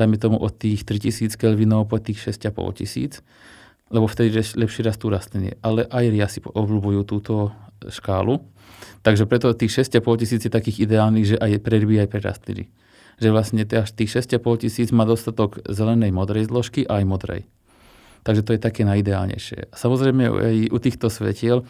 dajme 0.00 0.16
tomu 0.16 0.40
od 0.40 0.56
tých 0.56 0.88
3000 0.88 1.36
kelvinov 1.36 1.92
po 1.92 2.00
tých 2.00 2.32
6,5 2.32 2.80
tisíc, 2.80 3.20
lebo 3.92 4.08
vtedy 4.08 4.32
lepšie 4.32 4.88
rastú 4.88 5.12
rastliny. 5.12 5.60
Ale 5.60 5.84
aj 5.84 6.04
riasy 6.08 6.38
obľúbujú 6.40 7.00
túto 7.04 7.52
škálu. 7.84 8.40
Takže 9.04 9.28
preto 9.28 9.52
tých 9.52 9.84
6,5 9.84 10.20
tisíc 10.24 10.40
je 10.44 10.52
takých 10.52 10.88
ideálnych, 10.88 11.26
že 11.34 11.36
aj 11.36 11.60
pre 11.60 11.76
ryby, 11.76 12.00
aj 12.00 12.08
pre 12.08 12.20
rastliny. 12.24 12.64
Že 13.20 13.28
vlastne 13.36 13.62
tých 13.68 14.10
6,5 14.16 14.64
tisíc 14.64 14.88
má 14.88 15.04
dostatok 15.04 15.60
zelenej 15.68 16.16
modrej 16.16 16.48
zložky 16.48 16.88
a 16.88 17.00
aj 17.00 17.04
modrej. 17.04 17.42
Takže 18.24 18.44
to 18.44 18.52
je 18.56 18.60
také 18.60 18.84
najideálnejšie. 18.84 19.72
Samozrejme 19.72 20.22
aj 20.28 20.56
u 20.72 20.78
týchto 20.80 21.08
svetiel 21.08 21.64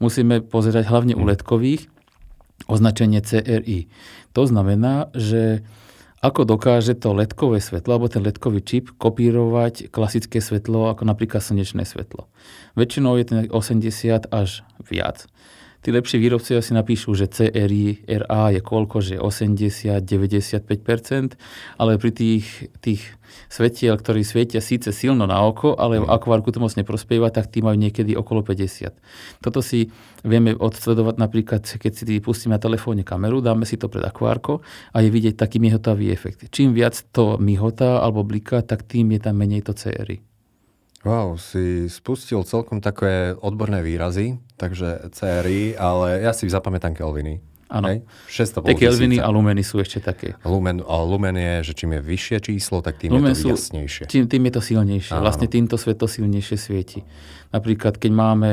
musíme 0.00 0.44
pozerať 0.44 0.88
hlavne 0.88 1.16
u 1.16 1.24
letkových 1.24 1.88
označenie 2.68 3.24
CRI. 3.24 3.88
To 4.36 4.42
znamená, 4.44 5.08
že 5.16 5.64
ako 6.18 6.42
dokáže 6.42 6.98
to 6.98 7.14
ledkové 7.14 7.62
svetlo 7.62 7.94
alebo 7.94 8.10
ten 8.10 8.26
ledkový 8.26 8.62
čip 8.62 8.90
kopírovať 8.98 9.90
klasické 9.90 10.42
svetlo 10.42 10.90
ako 10.90 11.06
napríklad 11.06 11.38
slnečné 11.38 11.86
svetlo. 11.86 12.26
Väčšinou 12.74 13.14
je 13.18 13.24
ten 13.26 13.38
80 13.50 14.30
až 14.34 14.66
viac 14.82 15.30
tí 15.82 15.90
lepší 15.94 16.18
výrobcovia 16.18 16.62
si 16.62 16.74
napíšu, 16.74 17.14
že 17.14 17.26
CRI, 17.30 17.98
RA 18.04 18.50
je 18.52 18.60
koľko, 18.60 19.00
že 19.00 19.18
80-95%, 19.18 21.36
ale 21.78 21.98
pri 21.98 22.10
tých, 22.10 22.68
tých 22.82 23.18
svetiel, 23.48 23.96
ktorí 23.96 24.26
svietia 24.26 24.60
síce 24.60 24.92
silno 24.92 25.24
na 25.24 25.40
oko, 25.44 25.76
ale 25.78 26.02
v 26.02 26.08
mhm. 26.08 26.12
akvárku 26.12 26.52
to 26.52 26.60
moc 26.60 26.76
neprospieva, 26.76 27.30
tak 27.32 27.48
tí 27.48 27.64
majú 27.64 27.78
niekedy 27.78 28.16
okolo 28.18 28.42
50. 28.44 28.92
Toto 29.40 29.62
si 29.64 29.88
vieme 30.26 30.56
odsledovať 30.56 31.16
napríklad, 31.16 31.62
keď 31.64 31.92
si 31.94 32.18
pustíme 32.18 32.56
na 32.56 32.60
telefóne 32.60 33.06
kameru, 33.06 33.40
dáme 33.40 33.64
si 33.64 33.78
to 33.78 33.86
pred 33.86 34.04
akvárko 34.04 34.60
a 34.92 35.00
je 35.00 35.08
vidieť 35.08 35.38
taký 35.38 35.62
mihotavý 35.62 36.10
efekt. 36.10 36.50
Čím 36.50 36.74
viac 36.74 36.98
to 37.14 37.38
mihotá 37.38 38.02
alebo 38.02 38.26
bliká, 38.26 38.66
tak 38.66 38.82
tým 38.84 39.14
je 39.14 39.20
tam 39.22 39.38
menej 39.38 39.62
to 39.64 39.72
CRI. 39.72 40.27
Wow, 41.06 41.38
si 41.38 41.86
spustil 41.86 42.42
celkom 42.42 42.82
také 42.82 43.30
odborné 43.38 43.86
výrazy, 43.86 44.42
takže 44.58 45.14
CRI, 45.14 45.78
ale 45.78 46.26
ja 46.26 46.34
si 46.34 46.50
zapamätám 46.50 46.98
Kelviny. 46.98 47.38
Áno. 47.68 48.00
Tie 48.64 48.74
Kelviny 48.74 49.20
a 49.20 49.28
lumeny 49.28 49.60
sú 49.60 49.78
ešte 49.78 50.00
také. 50.00 50.32
Lumen, 50.42 50.80
a 50.80 51.04
lumen 51.04 51.36
je, 51.36 51.70
že 51.70 51.72
čím 51.76 51.94
je 51.94 52.00
vyššie 52.00 52.38
číslo, 52.40 52.80
tak 52.80 52.96
tým 52.96 53.12
lumen 53.12 53.36
je 53.36 53.44
to 53.44 53.52
sú, 53.52 53.68
jasnejšie. 53.68 54.04
Tým, 54.08 54.24
tým 54.24 54.42
je 54.48 54.52
to 54.56 54.62
silnejšie. 54.64 55.12
Áno. 55.12 55.22
Vlastne 55.28 55.46
týmto 55.52 55.76
svetlo 55.76 56.08
silnejšie 56.08 56.56
svieti. 56.56 57.04
Napríklad, 57.52 58.00
keď 58.00 58.10
máme 58.10 58.48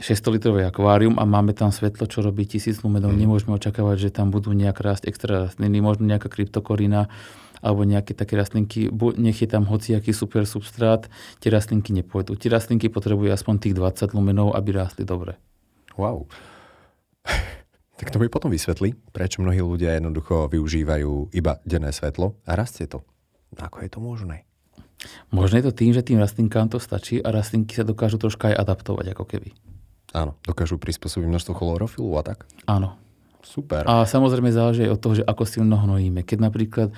600-litrové 0.00 0.64
akvárium 0.64 1.20
a 1.20 1.28
máme 1.28 1.52
tam 1.52 1.68
svetlo, 1.68 2.08
čo 2.08 2.24
robí 2.24 2.48
1000 2.48 2.80
lumenov, 2.80 3.12
hmm. 3.12 3.20
nemôžeme 3.20 3.52
očakávať, 3.52 4.08
že 4.08 4.10
tam 4.10 4.32
budú 4.32 4.56
nejak 4.56 4.80
rásť 4.80 5.12
extra 5.12 5.46
rastliny, 5.46 5.84
možno 5.84 6.08
nejaká 6.08 6.32
kryptokorina, 6.32 7.12
alebo 7.60 7.84
nejaké 7.84 8.16
také 8.16 8.36
rastlinky, 8.36 8.88
nech 9.20 9.38
je 9.40 9.48
tam 9.48 9.68
hociaký 9.68 10.12
super 10.12 10.44
substrát, 10.48 11.06
tie 11.40 11.48
rastlinky 11.52 11.92
nepôjdu. 11.92 12.36
Tie 12.36 12.48
rastlinky 12.48 12.88
potrebujú 12.88 13.32
aspoň 13.32 13.54
tých 13.68 13.74
20 13.76 14.16
lumenov, 14.16 14.56
aby 14.56 14.76
rástli 14.76 15.04
dobre. 15.04 15.36
Wow. 16.00 16.28
tak 18.00 18.08
to 18.08 18.16
mi 18.16 18.32
potom 18.32 18.48
vysvetli, 18.48 18.96
prečo 19.12 19.44
mnohí 19.44 19.60
ľudia 19.60 20.00
jednoducho 20.00 20.48
využívajú 20.48 21.36
iba 21.36 21.60
denné 21.68 21.92
svetlo 21.92 22.40
a 22.48 22.56
rastie 22.56 22.88
to. 22.88 23.04
Ako 23.60 23.84
je 23.84 23.90
to 23.92 24.00
možné? 24.00 24.48
Možno 25.32 25.60
je 25.60 25.64
to 25.68 25.72
tým, 25.72 25.92
že 25.96 26.04
tým 26.04 26.20
rastlinkám 26.20 26.68
to 26.68 26.76
stačí 26.76 27.20
a 27.20 27.32
rastlinky 27.32 27.72
sa 27.76 27.84
dokážu 27.84 28.20
troška 28.20 28.52
aj 28.52 28.56
adaptovať 28.68 29.16
ako 29.16 29.24
keby. 29.24 29.50
Áno, 30.12 30.36
dokážu 30.42 30.76
prispôsobiť 30.76 31.28
množstvo 31.28 31.52
chlorofilu 31.56 32.10
a 32.18 32.22
tak? 32.26 32.44
Áno. 32.66 32.98
Super. 33.40 33.88
A 33.88 34.04
samozrejme 34.04 34.52
záleží 34.52 34.84
aj 34.84 34.92
od 34.92 35.00
toho, 35.00 35.14
že 35.16 35.24
ako 35.24 35.48
silno 35.48 35.80
hnojíme. 35.80 36.20
Keď 36.28 36.38
napríklad 36.44 36.88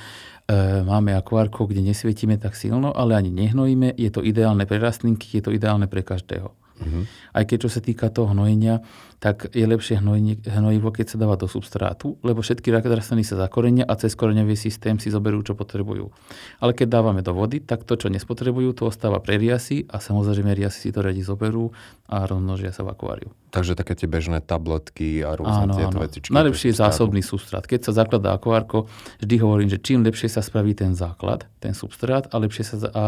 máme 0.85 1.17
akvárko, 1.17 1.67
kde 1.67 1.83
nesvietime 1.83 2.39
tak 2.39 2.57
silno, 2.57 2.95
ale 2.95 3.17
ani 3.17 3.31
nehnojíme, 3.31 3.99
je 3.99 4.11
to 4.11 4.25
ideálne 4.25 4.65
pre 4.67 4.79
rastlinky, 4.79 5.39
je 5.39 5.43
to 5.43 5.51
ideálne 5.51 5.91
pre 5.91 6.05
každého. 6.07 6.62
Uh-huh. 6.83 7.05
Aj 7.33 7.45
keď 7.47 7.67
čo 7.67 7.71
sa 7.73 7.81
týka 7.81 8.11
toho 8.11 8.35
hnojenia, 8.35 8.83
tak 9.23 9.55
je 9.55 9.63
lepšie 9.63 10.03
hnojivo, 10.51 10.91
keď 10.91 11.15
sa 11.15 11.17
dáva 11.17 11.39
do 11.39 11.47
substrátu, 11.47 12.19
lebo 12.27 12.43
všetky 12.43 12.75
rastliny 12.75 13.23
sa 13.23 13.39
zakorenia 13.39 13.87
a 13.87 13.95
cez 13.95 14.19
koreňový 14.19 14.59
systém 14.59 14.99
si 14.99 15.15
zoberú, 15.15 15.47
čo 15.47 15.55
potrebujú. 15.55 16.11
Ale 16.59 16.75
keď 16.75 16.99
dávame 16.99 17.23
do 17.23 17.31
vody, 17.31 17.63
tak 17.63 17.87
to, 17.87 17.95
čo 17.95 18.11
nespotrebujú, 18.11 18.75
to 18.75 18.91
ostáva 18.91 19.23
pre 19.23 19.39
riasy 19.39 19.87
a 19.87 20.03
samozrejme 20.03 20.51
riasy 20.51 20.79
si 20.83 20.91
to 20.91 21.07
radi 21.07 21.23
zoberú 21.23 21.71
a 22.11 22.27
rozmnožia 22.27 22.75
sa 22.75 22.83
v 22.83 22.99
akváriu. 22.99 23.31
Takže 23.55 23.79
také 23.79 23.95
tie 23.95 24.11
bežné 24.11 24.43
tabletky 24.43 25.23
a 25.23 25.39
rôzne 25.39 25.71
áno, 25.71 25.79
tieto 25.79 25.99
veci. 26.03 26.19
Najlepšie 26.27 26.75
je 26.75 26.83
zásobný 26.83 27.23
substrát. 27.23 27.63
Keď 27.63 27.95
sa 27.95 28.03
zakladá 28.03 28.35
akvárko, 28.35 28.91
vždy 29.23 29.37
hovorím, 29.39 29.71
že 29.71 29.79
čím 29.79 30.03
lepšie 30.03 30.27
sa 30.27 30.43
spraví 30.43 30.75
ten 30.75 30.99
základ, 30.99 31.47
ten 31.63 31.79
substrát 31.79 32.27
a 32.35 32.43
lepšie 32.43 32.65
sa, 32.67 32.77
a 32.91 33.05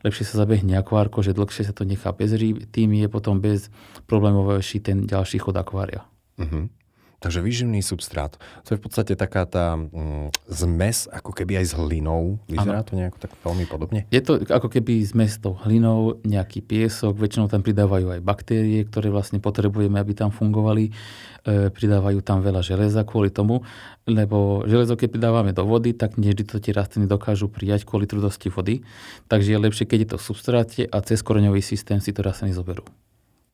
lepšie 0.00 0.24
sa 0.24 0.40
zabehne 0.40 0.80
akvárko, 0.80 1.20
že 1.20 1.36
dlhšie 1.36 1.68
sa 1.68 1.76
to 1.76 1.84
nechá 1.84 2.12
bez 2.16 2.32
rýb, 2.32 2.64
tým 2.72 2.96
je 2.96 3.08
potom 3.08 3.38
bez 3.38 3.68
problémovejší 4.08 4.80
ten 4.80 5.04
ďalší 5.04 5.38
chod 5.40 5.56
akvária. 5.60 6.08
Uh-huh. 6.40 6.72
Takže 7.20 7.44
výživný 7.44 7.84
substrát. 7.84 8.40
To 8.64 8.72
je 8.72 8.80
v 8.80 8.82
podstate 8.88 9.12
taká 9.12 9.44
tá 9.44 9.76
mm, 9.76 10.32
zmes, 10.48 11.04
ako 11.12 11.36
keby 11.36 11.60
aj 11.60 11.66
s 11.68 11.72
hlinou. 11.76 12.40
Vyzerá 12.48 12.80
ano. 12.80 12.88
to 12.88 12.96
nejako 12.96 13.18
tak 13.20 13.36
veľmi 13.44 13.64
podobne? 13.68 14.08
Je 14.08 14.24
to 14.24 14.40
ako 14.40 14.72
keby 14.72 15.04
zmes 15.04 15.36
tou 15.36 15.52
hlinou, 15.52 16.16
nejaký 16.24 16.64
piesok, 16.64 17.20
väčšinou 17.20 17.52
tam 17.52 17.60
pridávajú 17.60 18.16
aj 18.16 18.20
baktérie, 18.24 18.88
ktoré 18.88 19.12
vlastne 19.12 19.36
potrebujeme, 19.36 20.00
aby 20.00 20.16
tam 20.16 20.32
fungovali. 20.32 20.96
E, 21.44 21.68
pridávajú 21.68 22.24
tam 22.24 22.40
veľa 22.40 22.64
železa 22.64 23.04
kvôli 23.04 23.28
tomu, 23.28 23.68
lebo 24.08 24.64
železo, 24.64 24.96
keď 24.96 25.08
pridávame 25.12 25.52
do 25.52 25.68
vody, 25.68 25.92
tak 25.92 26.16
nie 26.16 26.32
to 26.32 26.56
tie 26.56 26.72
rastliny 26.72 27.04
dokážu 27.04 27.52
prijať 27.52 27.84
kvôli 27.84 28.08
trudosti 28.08 28.48
vody. 28.48 28.80
Takže 29.28 29.52
je 29.52 29.58
lepšie, 29.60 29.84
keď 29.84 29.98
je 30.00 30.08
to 30.08 30.16
v 30.16 30.24
substráte 30.24 30.82
a 30.88 30.96
cez 31.04 31.20
koreňový 31.20 31.60
systém 31.60 32.00
si 32.00 32.16
to 32.16 32.24
rastliny 32.24 32.56
zoberú. 32.56 32.88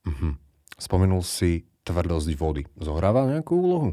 Uh-huh. 0.07 0.39
Spomenul 0.79 1.27
si 1.27 1.67
tvrdosť 1.87 2.29
vody 2.35 2.67
zohráva 2.77 3.31
nejakú 3.31 3.55
úlohu? 3.55 3.89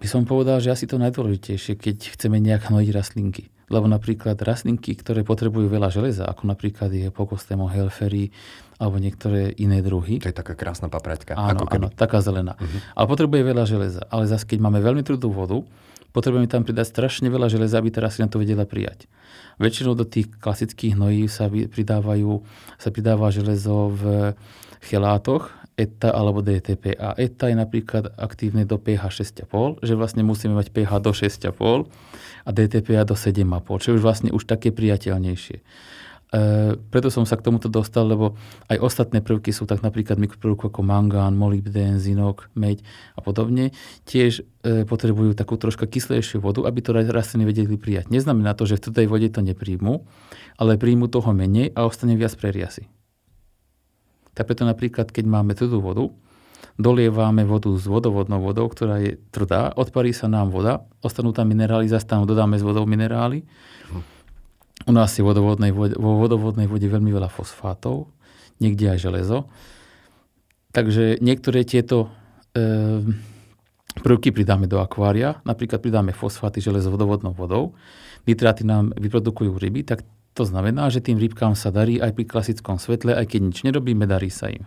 By 0.00 0.06
som 0.08 0.24
povedal, 0.24 0.62
že 0.64 0.72
asi 0.72 0.88
to 0.88 0.96
najdôležitejšie, 0.96 1.76
keď 1.76 2.16
chceme 2.16 2.40
nejak 2.40 2.72
hnojiť 2.72 2.88
rastlinky. 2.94 3.52
Lebo 3.70 3.86
napríklad 3.86 4.40
rastlinky, 4.40 4.96
ktoré 4.96 5.22
potrebujú 5.22 5.70
veľa 5.70 5.92
železa, 5.92 6.26
ako 6.26 6.48
napríklad 6.48 6.90
je 6.90 7.12
pokostemo 7.12 7.70
helfery 7.70 8.32
alebo 8.80 8.96
niektoré 8.96 9.52
iné 9.60 9.84
druhy. 9.84 10.18
To 10.24 10.32
je 10.32 10.34
taká 10.34 10.56
krásna 10.56 10.88
papraťka. 10.88 11.36
Áno, 11.36 11.68
ako 11.68 11.76
áno, 11.76 11.88
taká 11.92 12.24
zelená. 12.24 12.56
Uh-huh. 12.56 12.80
Ale 12.96 13.06
potrebuje 13.06 13.42
veľa 13.44 13.64
železa. 13.68 14.02
Ale 14.08 14.24
zase, 14.26 14.48
keď 14.48 14.58
máme 14.64 14.80
veľmi 14.80 15.04
trudú 15.04 15.30
vodu, 15.30 15.60
potrebujeme 16.16 16.48
tam 16.48 16.64
pridať 16.64 16.90
strašne 16.90 17.28
veľa 17.30 17.52
železa, 17.52 17.78
aby 17.78 17.92
tá 17.92 18.00
rastlina 18.02 18.32
to 18.32 18.40
vedela 18.40 18.64
prijať. 18.66 19.06
Väčšinou 19.60 19.92
do 19.92 20.08
tých 20.08 20.32
klasických 20.40 20.96
hnojí 20.96 21.28
sa 21.28 21.46
pridávajú, 21.46 22.40
sa 22.80 22.88
pridáva 22.88 23.28
železo 23.28 23.92
v 23.92 24.02
chelátoch, 24.80 25.52
ETA 25.80 26.12
alebo 26.12 26.44
DTP. 26.44 26.92
A 27.00 27.16
ETA 27.16 27.48
je 27.48 27.56
napríklad 27.56 28.12
aktívne 28.20 28.68
do 28.68 28.76
pH 28.76 29.24
6,5, 29.24 29.80
že 29.80 29.96
vlastne 29.96 30.20
musíme 30.20 30.52
mať 30.52 30.68
pH 30.68 31.00
do 31.00 31.16
6,5 31.16 31.88
a 32.44 32.50
DTP 32.52 33.00
do 33.08 33.16
7,5, 33.16 33.80
čo 33.80 33.96
už 33.96 34.00
vlastne 34.04 34.28
už 34.28 34.44
také 34.44 34.68
priateľnejšie. 34.76 35.64
E, 36.30 36.78
preto 36.78 37.10
som 37.10 37.26
sa 37.26 37.34
k 37.34 37.42
tomuto 37.42 37.66
dostal, 37.66 38.06
lebo 38.06 38.38
aj 38.70 38.78
ostatné 38.78 39.18
prvky 39.18 39.50
sú 39.50 39.66
tak 39.66 39.82
napríklad 39.82 40.14
mikroprovky 40.14 40.70
ako 40.70 40.86
mangán, 40.86 41.34
molybdén, 41.34 41.98
zinok, 41.98 42.46
meď 42.54 42.86
a 43.18 43.20
podobne, 43.24 43.74
tiež 44.06 44.46
e, 44.62 44.86
potrebujú 44.86 45.34
takú 45.34 45.58
troška 45.58 45.90
kyslejšiu 45.90 46.38
vodu, 46.38 46.62
aby 46.70 46.78
to 46.84 46.94
rastliny 46.94 47.50
vedeli 47.50 47.74
prijať. 47.74 48.14
Neznamená 48.14 48.54
to, 48.54 48.62
že 48.68 48.78
v 48.78 48.94
tej 48.94 49.06
vode 49.10 49.26
to 49.32 49.42
nepríjmu, 49.42 50.06
ale 50.54 50.78
príjmu 50.78 51.10
toho 51.10 51.34
menej 51.34 51.74
a 51.74 51.82
ostane 51.82 52.14
viac 52.14 52.38
preriasy. 52.38 52.99
Tak 54.34 54.46
preto 54.46 54.62
napríklad, 54.62 55.10
keď 55.10 55.24
máme 55.26 55.52
tvrdú 55.58 55.78
vodu, 55.82 56.04
dolievame 56.80 57.44
vodu 57.44 57.68
s 57.76 57.84
vodovodnou 57.84 58.40
vodou, 58.40 58.66
ktorá 58.68 59.00
je 59.02 59.20
tvrdá, 59.32 59.76
odparí 59.76 60.16
sa 60.16 60.30
nám 60.30 60.48
voda, 60.48 60.86
ostanú 61.04 61.34
tam 61.36 61.52
minerály, 61.52 61.90
zase 61.90 62.08
tam 62.08 62.24
dodáme 62.24 62.56
s 62.56 62.64
vodou 62.64 62.88
minerály. 62.88 63.44
U 64.88 64.92
nás 64.96 65.12
je 65.12 65.20
vodovodnej 65.20 65.76
vode, 65.76 65.92
vo 66.00 66.16
vodovodnej 66.16 66.64
vode 66.64 66.88
veľmi 66.88 67.12
veľa 67.12 67.28
fosfátov, 67.28 68.08
niekde 68.64 68.96
aj 68.96 68.98
železo. 69.04 69.38
Takže 70.72 71.20
niektoré 71.20 71.68
tieto 71.68 72.08
e, 72.56 73.04
prvky 74.00 74.32
pridáme 74.32 74.64
do 74.64 74.80
akvária, 74.80 75.42
napríklad 75.44 75.84
pridáme 75.84 76.16
fosfáty, 76.16 76.64
železo 76.64 76.88
vodovodnou 76.88 77.36
vodou, 77.36 77.76
nitráty 78.24 78.64
nám 78.64 78.96
vyprodukujú 78.96 79.58
ryby, 79.58 79.84
tak 79.84 80.06
to 80.34 80.46
znamená, 80.46 80.88
že 80.88 81.02
tým 81.02 81.18
rybkám 81.18 81.58
sa 81.58 81.74
darí 81.74 81.98
aj 81.98 82.14
pri 82.14 82.24
klasickom 82.26 82.78
svetle, 82.78 83.14
aj 83.14 83.34
keď 83.34 83.40
nič 83.50 83.58
nerobíme, 83.66 84.06
darí 84.06 84.30
sa 84.30 84.50
im. 84.50 84.66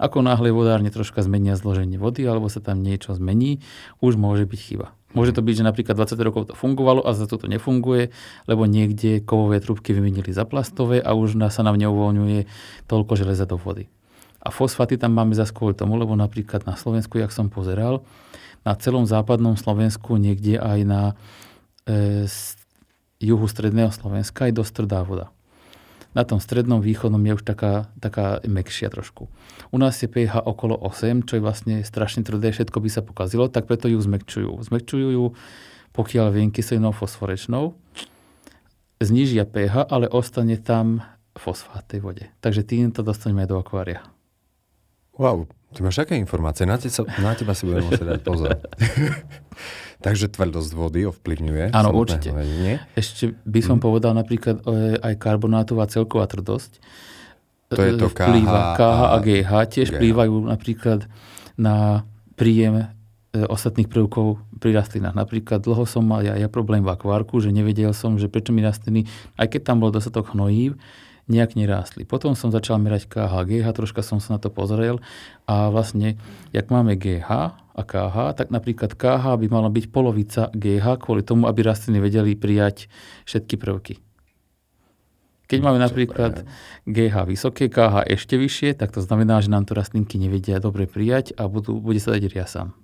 Ako 0.00 0.24
náhle 0.24 0.48
vodárne 0.48 0.88
troška 0.88 1.20
zmenia 1.20 1.60
zloženie 1.60 2.00
vody 2.00 2.24
alebo 2.24 2.48
sa 2.48 2.64
tam 2.64 2.80
niečo 2.80 3.12
zmení, 3.12 3.60
už 4.00 4.16
môže 4.16 4.48
byť 4.48 4.60
chyba. 4.60 4.96
Môže 5.12 5.34
to 5.34 5.42
byť, 5.42 5.54
že 5.60 5.66
napríklad 5.66 5.98
20 5.98 6.16
rokov 6.22 6.42
to 6.48 6.54
fungovalo 6.56 7.02
a 7.02 7.12
za 7.12 7.26
to 7.26 7.36
to 7.36 7.50
nefunguje, 7.50 8.14
lebo 8.46 8.64
niekde 8.64 9.20
kovové 9.20 9.58
trubky 9.58 9.90
vymenili 9.90 10.30
za 10.30 10.46
plastové 10.46 11.02
a 11.02 11.12
už 11.12 11.36
sa 11.50 11.66
nám 11.66 11.76
neuvoľňuje 11.76 12.46
toľko 12.86 13.12
železa 13.18 13.44
do 13.44 13.58
vody. 13.58 13.90
A 14.40 14.48
fosfaty 14.48 14.96
tam 14.96 15.12
máme 15.12 15.36
za 15.36 15.44
kvôli 15.50 15.76
tomu, 15.76 16.00
lebo 16.00 16.16
napríklad 16.16 16.64
na 16.64 16.78
Slovensku, 16.78 17.20
jak 17.20 17.34
som 17.34 17.52
pozeral, 17.52 18.06
na 18.64 18.72
celom 18.78 19.04
západnom 19.04 19.58
Slovensku, 19.58 20.16
niekde 20.16 20.56
aj 20.56 20.78
na 20.86 21.02
e, 21.84 22.24
juhu 23.20 23.46
stredného 23.46 23.92
Slovenska 23.92 24.48
je 24.48 24.56
dosť 24.56 24.72
tvrdá 24.82 25.04
voda. 25.04 25.26
Na 26.10 26.26
tom 26.26 26.42
strednom 26.42 26.82
východnom 26.82 27.22
je 27.22 27.38
už 27.38 27.44
taká, 27.46 27.86
taká 28.02 28.42
mekšia 28.42 28.90
trošku. 28.90 29.30
U 29.70 29.76
nás 29.78 29.94
je 30.02 30.10
pH 30.10 30.42
okolo 30.42 30.74
8, 30.74 31.22
čo 31.22 31.38
je 31.38 31.44
vlastne 31.44 31.74
strašne 31.86 32.26
tvrdé, 32.26 32.50
všetko 32.50 32.82
by 32.82 32.88
sa 32.90 33.06
pokazilo, 33.06 33.46
tak 33.46 33.70
preto 33.70 33.86
ju 33.86 34.02
zmekčujú. 34.02 34.58
Zmekčujú 34.66 35.08
ju, 35.14 35.24
pokiaľ 35.94 36.34
viem, 36.34 36.50
kyselinou 36.50 36.90
fosforečnou, 36.90 37.78
znižia 38.98 39.46
pH, 39.46 39.86
ale 39.86 40.10
ostane 40.10 40.58
tam 40.58 41.06
fosfát 41.38 41.86
tej 41.86 42.02
vode. 42.02 42.26
Takže 42.42 42.66
tým 42.66 42.90
to 42.90 43.06
dostaneme 43.06 43.46
do 43.46 43.62
akvária. 43.62 44.02
Wow, 45.14 45.46
ty 45.74 45.78
máš 45.82 46.02
aké 46.02 46.18
informácie? 46.18 46.66
Na, 46.66 46.76
te, 46.76 46.90
na 47.22 47.32
teba 47.34 47.54
si 47.54 47.66
budem 47.66 47.86
musieť 47.86 48.18
dať 48.18 48.20
pozor. 48.26 48.58
Takže 50.04 50.32
tvrdosť 50.32 50.70
vody 50.72 51.04
ovplyvňuje. 51.12 51.76
Áno, 51.76 51.92
určite. 51.92 52.32
Hledenie. 52.32 52.80
Ešte 52.96 53.36
by 53.44 53.60
som 53.60 53.76
hmm. 53.76 53.84
povedal 53.84 54.12
napríklad 54.16 54.64
e, 54.64 54.96
aj 54.96 55.14
karbonátová 55.20 55.84
celková 55.92 56.24
tvrdosť. 56.24 56.80
To 57.70 57.80
je 57.84 57.92
to 58.00 58.08
KH, 58.10 58.50
KH 58.80 59.00
a 59.14 59.16
GH. 59.20 59.50
Tiež 59.70 59.88
GH. 59.92 59.96
vplývajú 60.00 60.34
napríklad 60.48 61.06
na 61.60 62.08
príjem 62.34 62.80
e, 62.80 62.84
ostatných 63.44 63.92
prvkov 63.92 64.40
pri 64.56 64.72
rastlinách. 64.72 65.12
Napríklad 65.12 65.60
dlho 65.60 65.84
som 65.84 66.02
mal 66.02 66.24
ja, 66.24 66.34
ja 66.34 66.48
problém 66.48 66.80
v 66.80 66.90
akvárku, 66.90 67.36
že 67.38 67.52
nevedel 67.52 67.92
som, 67.92 68.16
že 68.16 68.32
prečo 68.32 68.56
mi 68.56 68.64
rastliny, 68.64 69.04
aj 69.36 69.52
keď 69.52 69.60
tam 69.68 69.84
bol 69.84 69.92
dostatok 69.92 70.32
hnojív, 70.32 70.80
nejak 71.30 71.54
nerástli. 71.54 72.02
Potom 72.02 72.34
som 72.34 72.50
začal 72.50 72.82
merať 72.82 73.06
KH, 73.06 73.46
GH, 73.46 73.66
troška 73.70 74.02
som 74.02 74.18
sa 74.18 74.36
na 74.36 74.38
to 74.42 74.50
pozrel 74.50 74.98
a 75.46 75.70
vlastne, 75.70 76.18
jak 76.50 76.68
máme 76.68 76.98
GH 76.98 77.30
a 77.54 77.82
KH, 77.86 78.34
tak 78.34 78.50
napríklad 78.50 78.98
KH 78.98 79.38
by 79.38 79.46
mala 79.46 79.70
byť 79.70 79.86
polovica 79.94 80.50
GH 80.50 80.86
kvôli 80.98 81.22
tomu, 81.22 81.46
aby 81.46 81.62
rastliny 81.62 82.02
vedeli 82.02 82.34
prijať 82.34 82.90
všetky 83.24 83.54
prvky. 83.56 83.94
Keď 85.46 85.58
máme 85.62 85.82
napríklad 85.82 86.46
GH 86.86 87.14
vysoké, 87.26 87.66
KH 87.70 88.06
ešte 88.06 88.38
vyššie, 88.38 88.78
tak 88.78 88.94
to 88.94 89.02
znamená, 89.02 89.42
že 89.42 89.50
nám 89.50 89.66
to 89.66 89.74
rastlinky 89.74 90.18
nevedia 90.18 90.62
dobre 90.62 90.86
prijať 90.86 91.34
a 91.34 91.46
budú, 91.46 91.78
bude 91.78 91.98
sa 91.98 92.14
dať 92.14 92.26
riasam 92.30 92.74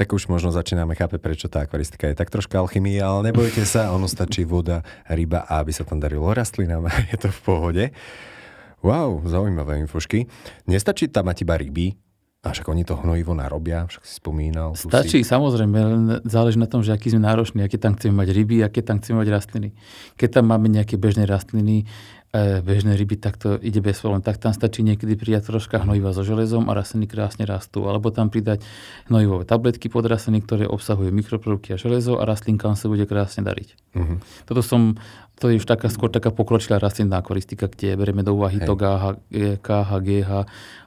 tak 0.00 0.16
už 0.16 0.32
možno 0.32 0.48
začíname 0.48 0.96
chápať, 0.96 1.20
prečo 1.20 1.52
tá 1.52 1.68
akvaristika 1.68 2.08
je 2.08 2.16
tak 2.16 2.32
troška 2.32 2.56
alchymia, 2.56 3.04
ale 3.04 3.28
nebojte 3.28 3.68
sa, 3.68 3.92
ono 3.92 4.08
stačí 4.08 4.48
voda, 4.48 4.80
ryba 5.04 5.44
a 5.44 5.60
aby 5.60 5.76
sa 5.76 5.84
tam 5.84 6.00
darilo 6.00 6.32
rastlinám 6.32 6.88
je 7.12 7.20
to 7.20 7.28
v 7.28 7.40
pohode. 7.44 7.84
Wow, 8.80 9.20
zaujímavé 9.28 9.76
infošky. 9.84 10.24
Nestačí 10.64 11.12
tam 11.12 11.28
mať 11.28 11.44
iba 11.44 11.60
ryby, 11.60 12.00
a 12.40 12.56
však 12.56 12.72
oni 12.72 12.88
to 12.88 12.96
hnojivo 12.96 13.36
narobia, 13.36 13.84
však 13.84 14.00
si 14.00 14.16
spomínal. 14.16 14.72
Stačí, 14.72 15.20
si... 15.20 15.28
samozrejme, 15.28 15.76
len 15.76 16.02
záleží 16.24 16.56
na 16.56 16.64
tom, 16.64 16.80
že 16.80 16.96
aký 16.96 17.12
sme 17.12 17.20
nároční, 17.20 17.68
aké 17.68 17.76
tam 17.76 17.92
chceme 17.92 18.16
mať 18.16 18.32
ryby, 18.32 18.64
aké 18.64 18.80
tam 18.80 18.96
chceme 18.96 19.20
mať 19.20 19.28
rastliny. 19.28 19.76
Keď 20.16 20.40
tam 20.40 20.48
máme 20.48 20.72
nejaké 20.72 20.96
bežné 20.96 21.28
rastliny, 21.28 21.84
e, 22.30 22.62
bežné 22.62 22.94
ryby, 22.94 23.18
tak 23.18 23.36
to 23.36 23.58
ide 23.58 23.82
bez 23.82 23.98
problémov. 24.02 24.26
Tak 24.26 24.38
tam 24.38 24.54
stačí 24.54 24.86
niekedy 24.86 25.18
pridať 25.18 25.50
troška 25.50 25.82
hnojiva 25.82 26.14
so 26.14 26.22
železom 26.22 26.70
a 26.70 26.76
rastliny 26.78 27.10
krásne 27.10 27.44
rastú. 27.46 27.86
Alebo 27.86 28.14
tam 28.14 28.30
pridať 28.30 28.62
hnojivové 29.10 29.46
tabletky 29.46 29.90
pod 29.90 30.06
rastliny, 30.06 30.42
ktoré 30.42 30.64
obsahujú 30.66 31.10
mikroprodukty 31.10 31.74
a 31.74 31.80
železo 31.80 32.18
a 32.18 32.26
rastlinkám 32.26 32.78
sa 32.78 32.86
bude 32.86 33.06
krásne 33.06 33.42
dariť. 33.46 33.68
Uh-huh. 33.94 34.18
Toto 34.46 34.62
som 34.62 34.98
to 35.40 35.48
je 35.48 35.56
už 35.56 35.64
taká, 35.64 35.88
skôr 35.88 36.12
taká 36.12 36.28
pokročilá 36.28 36.76
rastlinná 36.76 37.24
akoristika, 37.24 37.64
kde 37.64 37.96
berieme 37.96 38.20
do 38.20 38.36
úvahy 38.36 38.60
to 38.60 38.76
KH, 38.76 39.24
KH, 39.64 39.90
GH 40.04 40.30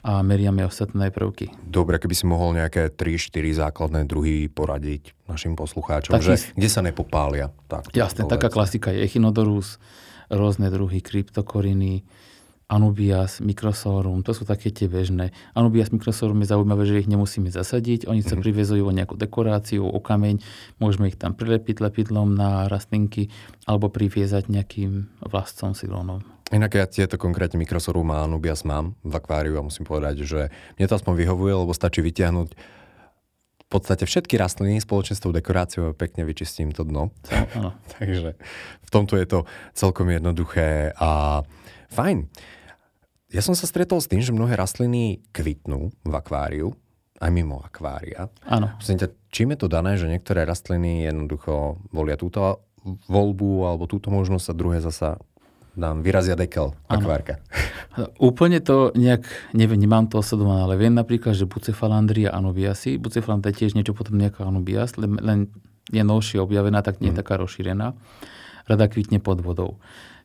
a 0.05 0.11
meriame 0.21 0.61
ostatné 0.61 1.09
prvky. 1.09 1.49
Dobre, 1.65 1.97
keby 1.97 2.13
si 2.13 2.29
mohol 2.29 2.53
nejaké 2.61 2.93
3-4 2.93 3.33
základné 3.65 4.05
druhy 4.05 4.53
poradiť 4.53 5.17
našim 5.25 5.57
poslucháčom, 5.57 6.13
Taký... 6.13 6.37
že 6.37 6.53
kde 6.53 6.69
sa 6.69 6.85
nepopália. 6.85 7.49
Tak, 7.65 7.97
Jasné, 7.97 8.29
taká 8.29 8.53
klasika 8.53 8.93
je 8.93 9.01
Echinodorus, 9.01 9.81
rôzne 10.33 10.67
druhy 10.73 10.99
kryptokoriny, 10.99 12.03
Anubias, 12.71 13.37
Microsorum, 13.43 14.25
to 14.25 14.33
sú 14.33 14.49
také 14.49 14.73
tie 14.73 14.89
bežné. 14.89 15.29
Anubias, 15.53 15.93
Microsorum 15.93 16.41
je 16.41 16.49
zaujímavé, 16.49 16.89
že 16.89 17.05
ich 17.05 17.11
nemusíme 17.11 17.51
zasadiť, 17.53 18.09
oni 18.09 18.25
sa 18.25 18.33
mm-hmm. 18.33 18.41
privezujú 18.41 18.83
o 18.87 18.95
nejakú 18.95 19.15
dekoráciu, 19.19 19.85
o 19.85 19.99
kameň, 20.01 20.41
môžeme 20.81 21.11
ich 21.11 21.19
tam 21.19 21.37
prilepiť 21.37 21.83
lepidlom 21.83 22.33
na 22.33 22.65
rastlinky 22.71 23.29
alebo 23.69 23.93
priviezať 23.93 24.49
nejakým 24.49 25.05
vlastcom 25.21 25.77
silónom. 25.77 26.25
Inak 26.49 26.77
ja 26.77 26.85
tieto 26.89 27.17
konkrétne 27.17 27.61
Microsorum 27.61 28.09
a 28.13 28.25
Anubias 28.25 28.65
mám 28.65 28.97
v 29.05 29.13
akváriu 29.17 29.57
a 29.57 29.65
musím 29.65 29.85
povedať, 29.85 30.25
že 30.25 30.41
mne 30.79 30.85
to 30.89 30.97
aspoň 30.97 31.13
vyhovuje, 31.13 31.53
lebo 31.53 31.73
stačí 31.77 32.01
vytiahnuť 32.01 32.49
v 33.73 33.81
podstate 33.81 34.05
všetky 34.05 34.37
rastliny 34.37 34.77
spoločne 34.77 35.17
s 35.17 35.23
tou 35.25 35.33
dekoráciou 35.33 35.97
pekne 35.97 36.21
vyčistím 36.29 36.69
to 36.69 36.85
dno. 36.85 37.09
Áno. 37.57 37.73
Takže 37.97 38.37
v 38.85 38.89
tomto 38.93 39.17
je 39.17 39.25
to 39.25 39.39
celkom 39.73 40.13
jednoduché 40.13 40.93
a 40.93 41.41
fajn. 41.89 42.29
Ja 43.33 43.41
som 43.41 43.57
sa 43.57 43.65
stretol 43.65 43.97
s 43.97 44.05
tým, 44.05 44.21
že 44.21 44.29
mnohé 44.29 44.53
rastliny 44.53 45.25
kvitnú 45.33 45.89
v 46.05 46.13
akváriu, 46.13 46.77
aj 47.17 47.33
mimo 47.33 47.65
akvária. 47.65 48.29
Áno. 48.45 48.77
Čím 49.33 49.57
je 49.57 49.65
to 49.65 49.65
dané, 49.65 49.97
že 49.97 50.05
niektoré 50.05 50.45
rastliny 50.45 51.09
jednoducho 51.09 51.81
volia 51.89 52.13
túto 52.13 52.61
voľbu 53.09 53.73
alebo 53.73 53.89
túto 53.89 54.13
možnosť 54.13 54.53
a 54.53 54.53
druhé 54.53 54.77
zasa 54.85 55.17
nám 55.73 56.05
vyrazia 56.05 56.37
dekel 56.37 56.77
akvárka. 56.85 57.41
Úplne 58.29 58.61
to 58.61 58.93
nejak, 58.93 59.25
neviem, 59.57 59.81
nemám 59.81 60.05
to 60.05 60.21
osledované, 60.21 60.65
ale 60.65 60.75
viem 60.77 60.93
napríklad, 60.93 61.33
že 61.33 61.49
bucefalandria 61.49 62.29
anubiasi, 62.29 63.01
bucefalandria 63.01 63.53
je 63.53 63.59
tiež 63.65 63.73
niečo 63.73 63.97
podobné 63.97 64.29
ako 64.29 64.49
anubias, 64.49 64.93
len, 65.01 65.17
len 65.17 65.39
je 65.89 66.01
novšie 66.01 66.39
objavená, 66.39 66.85
tak 66.85 67.01
nie 67.01 67.11
je 67.11 67.17
mm. 67.17 67.21
taká 67.25 67.41
rozšírená. 67.41 67.97
Rada 68.63 68.85
kvitne 68.87 69.19
pod 69.19 69.43
vodou. 69.43 69.81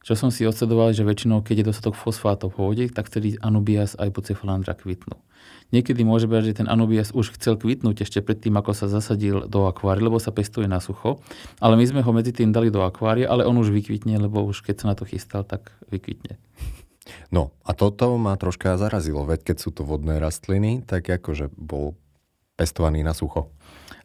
Čo 0.09 0.17
som 0.17 0.33
si 0.33 0.49
odsledoval, 0.49 0.97
že 0.97 1.05
väčšinou, 1.05 1.45
keď 1.45 1.61
je 1.61 1.69
dostatok 1.69 1.93
fosfátov 1.93 2.57
v 2.57 2.65
vode, 2.65 2.85
tak 2.89 3.13
vtedy 3.13 3.37
Anubias 3.45 3.93
aj 3.93 4.09
Bucephalandra 4.09 4.73
kvitnú. 4.73 5.21
Niekedy 5.69 6.01
môže 6.01 6.25
byť, 6.25 6.49
že 6.49 6.65
ten 6.65 6.69
Anubias 6.73 7.13
už 7.13 7.37
chcel 7.37 7.61
kvitnúť 7.61 8.09
ešte 8.09 8.25
predtým, 8.25 8.57
ako 8.57 8.73
sa 8.73 8.89
zasadil 8.89 9.45
do 9.45 9.69
akvária, 9.69 10.09
lebo 10.09 10.17
sa 10.17 10.33
pestuje 10.33 10.65
na 10.65 10.81
sucho. 10.81 11.21
Ale 11.61 11.77
my 11.77 11.85
sme 11.85 12.01
ho 12.01 12.09
medzi 12.17 12.33
tým 12.33 12.57
dali 12.57 12.73
do 12.73 12.89
akvária, 12.89 13.29
ale 13.29 13.45
on 13.45 13.61
už 13.61 13.69
vykvitne, 13.69 14.17
lebo 14.17 14.49
už 14.49 14.65
keď 14.65 14.81
sa 14.81 14.89
na 14.89 14.95
to 14.97 15.05
chystal, 15.05 15.45
tak 15.45 15.77
vykvitne. 15.93 16.41
No 17.29 17.53
a 17.69 17.77
toto 17.77 18.17
ma 18.17 18.33
troška 18.41 18.81
zarazilo, 18.81 19.29
veď 19.29 19.53
keď 19.53 19.57
sú 19.61 19.77
to 19.77 19.85
vodné 19.85 20.17
rastliny, 20.17 20.89
tak 20.89 21.05
akože 21.05 21.53
bol 21.53 22.01
pestovaný 22.57 23.05
na 23.05 23.13
sucho? 23.13 23.53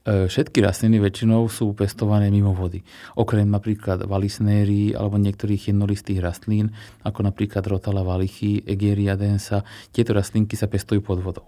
E, 0.03 0.27
všetky 0.27 0.59
rastliny 0.59 0.99
väčšinou 0.99 1.47
sú 1.47 1.71
pestované 1.71 2.27
mimo 2.27 2.51
vody. 2.51 2.83
Okrem 3.15 3.47
napríklad 3.47 4.03
valisnéry 4.03 4.91
alebo 4.91 5.15
niektorých 5.15 5.71
jednolistých 5.71 6.19
rastlín, 6.19 6.75
ako 7.07 7.23
napríklad 7.23 7.63
Rotala 7.63 8.03
valichy, 8.03 8.59
Egeria 8.67 9.15
densa. 9.15 9.63
Tieto 9.95 10.11
rastlinky 10.11 10.59
sa 10.59 10.67
pestujú 10.67 10.99
pod 10.99 11.23
vodou. 11.23 11.47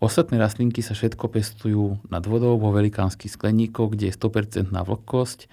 Ostatné 0.00 0.40
rastlinky 0.40 0.80
sa 0.80 0.96
všetko 0.96 1.28
pestujú 1.28 2.00
nad 2.08 2.24
vodou 2.24 2.56
vo 2.56 2.72
velikánskych 2.72 3.36
skleníkoch, 3.36 3.92
kde 3.92 4.08
je 4.08 4.16
100% 4.16 4.72
vlhkosť. 4.72 5.38
E, 5.44 5.48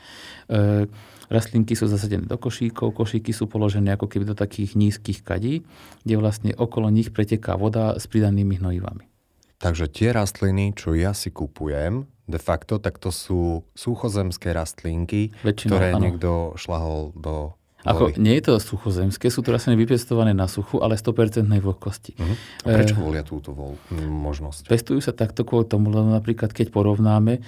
rastlinky 1.27 1.75
sú 1.75 1.91
zasadené 1.91 2.31
do 2.31 2.39
košíkov, 2.39 2.95
košíky 2.95 3.35
sú 3.35 3.51
položené 3.51 3.91
ako 3.99 4.07
keby 4.07 4.23
do 4.23 4.39
takých 4.39 4.79
nízkych 4.79 5.19
kadí, 5.27 5.67
kde 6.07 6.15
vlastne 6.15 6.51
okolo 6.55 6.87
nich 6.87 7.11
preteká 7.11 7.59
voda 7.59 7.99
s 7.99 8.07
pridanými 8.07 8.55
hnojivami. 8.63 9.16
Takže 9.57 9.89
tie 9.89 10.13
rastliny, 10.13 10.77
čo 10.77 10.93
ja 10.93 11.17
si 11.17 11.33
kupujem, 11.33 12.05
de 12.27 12.37
facto, 12.37 12.77
tak 12.77 13.01
to 13.01 13.09
sú 13.09 13.63
suchozemské 13.73 14.51
rastlinky, 14.53 15.33
Väčšinou, 15.41 15.71
ktoré 15.73 15.87
áno. 15.95 16.01
niekto 16.03 16.29
šlahol 16.59 17.15
do 17.15 17.57
ako, 17.87 18.19
nie 18.19 18.35
je 18.41 18.51
to 18.51 18.53
suchozemské, 18.59 19.31
sú 19.31 19.39
to 19.39 19.55
rastliny 19.55 19.79
vypestované 19.87 20.35
na 20.35 20.51
suchu, 20.51 20.83
ale 20.83 20.99
100% 20.99 21.47
vlhkosti. 21.47 22.19
Uh-huh. 22.19 22.35
A 22.67 22.83
prečo 22.83 22.97
e, 22.97 22.99
volia 22.99 23.23
túto 23.23 23.55
vol- 23.55 23.79
možnosť? 23.95 24.67
Pestujú 24.67 24.99
sa 24.99 25.15
takto 25.15 25.47
kvôli 25.47 25.71
tomu, 25.71 25.93
lebo 25.93 26.11
napríklad 26.11 26.51
keď 26.51 26.73
porovnáme, 26.75 27.39
e, 27.39 27.41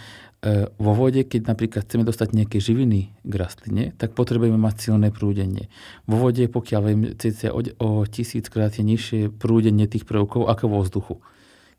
vo 0.79 0.93
vode, 0.95 1.27
keď 1.27 1.49
napríklad 1.49 1.83
chceme 1.83 2.07
dostať 2.07 2.31
nejaké 2.31 2.63
živiny 2.63 3.11
k 3.19 3.33
rastline, 3.35 3.91
tak 3.99 4.15
potrebujeme 4.15 4.55
mať 4.55 4.87
silné 4.87 5.11
prúdenie. 5.11 5.67
Vo 6.07 6.21
vode, 6.23 6.47
pokiaľ 6.47 6.81
viem, 6.87 7.01
cca 7.19 7.51
o, 7.51 7.59
o 7.59 7.89
tisíckrát 8.07 8.71
je 8.71 8.85
nižšie 8.85 9.21
prúdenie 9.35 9.91
tých 9.91 10.07
prvkov 10.07 10.47
ako 10.47 10.65
vo 10.71 10.79
vzduchu. 10.87 11.15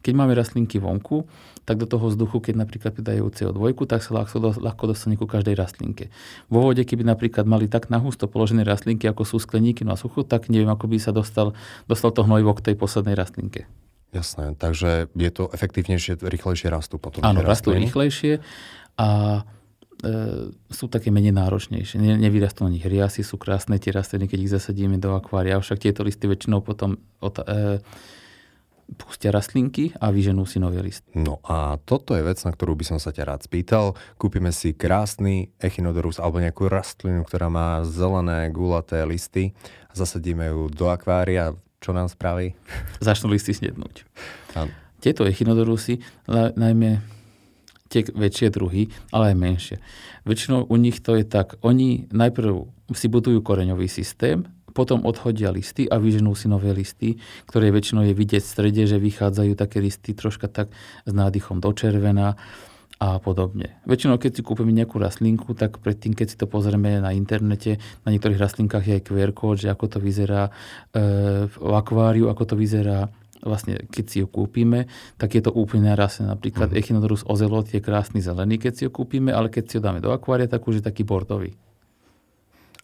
Keď 0.00 0.12
máme 0.16 0.32
rastlinky 0.32 0.80
vonku, 0.80 1.28
tak 1.68 1.76
do 1.76 1.86
toho 1.86 2.08
vzduchu, 2.08 2.40
keď 2.40 2.54
napríklad 2.66 2.92
pridajú 2.96 3.30
CO2, 3.30 3.76
tak 3.84 4.00
sa 4.00 4.24
ľahko, 4.24 4.58
ľahko 4.58 4.84
dostane 4.90 5.14
ku 5.20 5.28
každej 5.28 5.54
rastlinke. 5.54 6.08
Vo 6.48 6.64
vode, 6.64 6.82
keby 6.82 7.04
napríklad 7.04 7.44
mali 7.44 7.68
tak 7.68 7.92
nahusto 7.92 8.26
položené 8.26 8.64
rastlinky, 8.64 9.06
ako 9.06 9.22
sú 9.22 9.36
skleníky 9.38 9.84
na 9.84 9.94
suchu, 9.94 10.24
tak 10.24 10.48
neviem, 10.48 10.72
ako 10.72 10.88
by 10.88 10.96
sa 10.98 11.12
dostal, 11.12 11.52
dostal 11.84 12.10
to 12.10 12.24
hnojivo 12.24 12.56
k 12.56 12.72
tej 12.72 12.74
poslednej 12.80 13.14
rastlinke. 13.14 13.68
Jasné, 14.10 14.58
takže 14.58 15.06
je 15.14 15.30
to 15.30 15.46
efektívnejšie, 15.54 16.18
rýchlejšie 16.18 16.66
rastú 16.66 16.98
potom. 16.98 17.22
Áno, 17.22 17.46
rastú 17.46 17.70
rýchlejšie 17.70 18.42
a 18.98 19.08
e, 20.02 20.50
sú 20.50 20.90
také 20.90 21.14
menej 21.14 21.30
náročnejšie. 21.30 22.02
Ne, 22.02 22.18
nevyrastú 22.18 22.66
na 22.66 22.74
nich 22.74 22.82
riasy, 22.82 23.22
sú 23.22 23.38
krásne 23.38 23.78
tie 23.78 23.94
rastliny, 23.94 24.26
keď 24.26 24.38
ich 24.42 24.50
zasadíme 24.50 24.98
do 24.98 25.14
akvária, 25.14 25.62
však 25.62 25.78
tieto 25.78 26.02
listy 26.02 26.26
väčšinou 26.26 26.58
potom 26.58 26.98
od, 27.22 27.38
e, 27.38 27.78
pustia 28.98 29.30
rastlinky 29.30 29.94
a 29.98 30.10
vyženú 30.10 30.46
si 30.46 30.58
nový 30.58 30.82
list. 30.82 31.06
No 31.14 31.38
a 31.46 31.78
toto 31.82 32.14
je 32.14 32.26
vec, 32.26 32.38
na 32.42 32.50
ktorú 32.50 32.74
by 32.74 32.84
som 32.94 32.98
sa 32.98 33.14
ťa 33.14 33.26
rád 33.26 33.40
spýtal. 33.46 33.94
Kúpime 34.18 34.50
si 34.50 34.74
krásny 34.74 35.52
echinodorus 35.62 36.18
alebo 36.18 36.42
nejakú 36.42 36.66
rastlinu, 36.66 37.22
ktorá 37.22 37.46
má 37.50 37.82
zelené, 37.86 38.50
gulaté 38.50 39.02
listy 39.06 39.54
zasadíme 39.94 40.50
ju 40.50 40.70
do 40.70 40.90
akvária. 40.90 41.54
Čo 41.80 41.96
nám 41.96 42.12
spraví? 42.12 42.52
Začnú 43.00 43.32
listy 43.32 43.56
snednúť. 43.56 44.04
Tieto 45.00 45.24
echinodorusy, 45.24 46.04
najmä 46.28 47.00
tie 47.88 48.06
väčšie 48.06 48.52
druhy, 48.52 48.92
ale 49.10 49.34
aj 49.34 49.36
menšie. 49.40 49.76
Väčšinou 50.28 50.68
u 50.68 50.76
nich 50.76 51.00
to 51.00 51.16
je 51.16 51.24
tak, 51.26 51.56
oni 51.64 52.06
najprv 52.12 52.68
si 52.94 53.06
budujú 53.08 53.40
koreňový 53.42 53.88
systém, 53.88 54.46
potom 54.72 55.04
odhodia 55.04 55.50
listy 55.50 55.86
a 55.90 55.98
vyženú 55.98 56.32
si 56.38 56.46
nové 56.46 56.70
listy, 56.72 57.18
ktoré 57.46 57.74
väčšinou 57.74 58.06
je 58.06 58.14
vidieť 58.14 58.42
v 58.42 58.52
strede, 58.54 58.82
že 58.86 59.02
vychádzajú 59.02 59.52
také 59.58 59.82
listy 59.82 60.14
troška 60.16 60.48
tak 60.48 60.72
s 61.04 61.12
nádychom 61.12 61.58
do 61.58 61.70
červená 61.74 62.38
a 63.00 63.16
podobne. 63.16 63.80
Väčšinou, 63.88 64.20
keď 64.20 64.30
si 64.38 64.42
kúpime 64.44 64.76
nejakú 64.76 65.00
rastlinku, 65.00 65.56
tak 65.56 65.80
predtým, 65.80 66.12
keď 66.12 66.26
si 66.28 66.36
to 66.36 66.44
pozrieme 66.44 67.00
na 67.00 67.16
internete, 67.16 67.80
na 68.04 68.12
niektorých 68.12 68.36
rastlinkách 68.36 68.84
je 68.84 68.94
aj 69.00 69.02
QR 69.08 69.32
kód, 69.32 69.56
že 69.56 69.72
ako 69.72 69.96
to 69.96 69.98
vyzerá 70.04 70.52
e, 70.92 71.48
v 71.48 71.72
akváriu, 71.72 72.28
ako 72.28 72.52
to 72.52 72.54
vyzerá 72.60 73.08
vlastne, 73.40 73.88
keď 73.88 74.04
si 74.04 74.16
ju 74.20 74.28
kúpime, 74.28 74.84
tak 75.16 75.32
je 75.32 75.40
to 75.40 75.48
úplne 75.48 75.88
rastlina. 75.96 76.36
Napríklad 76.36 76.76
uh-huh. 76.76 76.80
Echinodorus 76.80 77.24
ozelot 77.24 77.72
je 77.72 77.80
krásny 77.80 78.20
zelený, 78.20 78.60
keď 78.60 78.72
si 78.76 78.82
ho 78.84 78.92
kúpime, 78.92 79.32
ale 79.32 79.48
keď 79.48 79.64
si 79.64 79.74
ho 79.80 79.82
dáme 79.82 80.04
do 80.04 80.12
akvária, 80.12 80.44
tak 80.44 80.60
už 80.68 80.80
je 80.80 80.84
taký 80.84 81.08
bordový. 81.08 81.56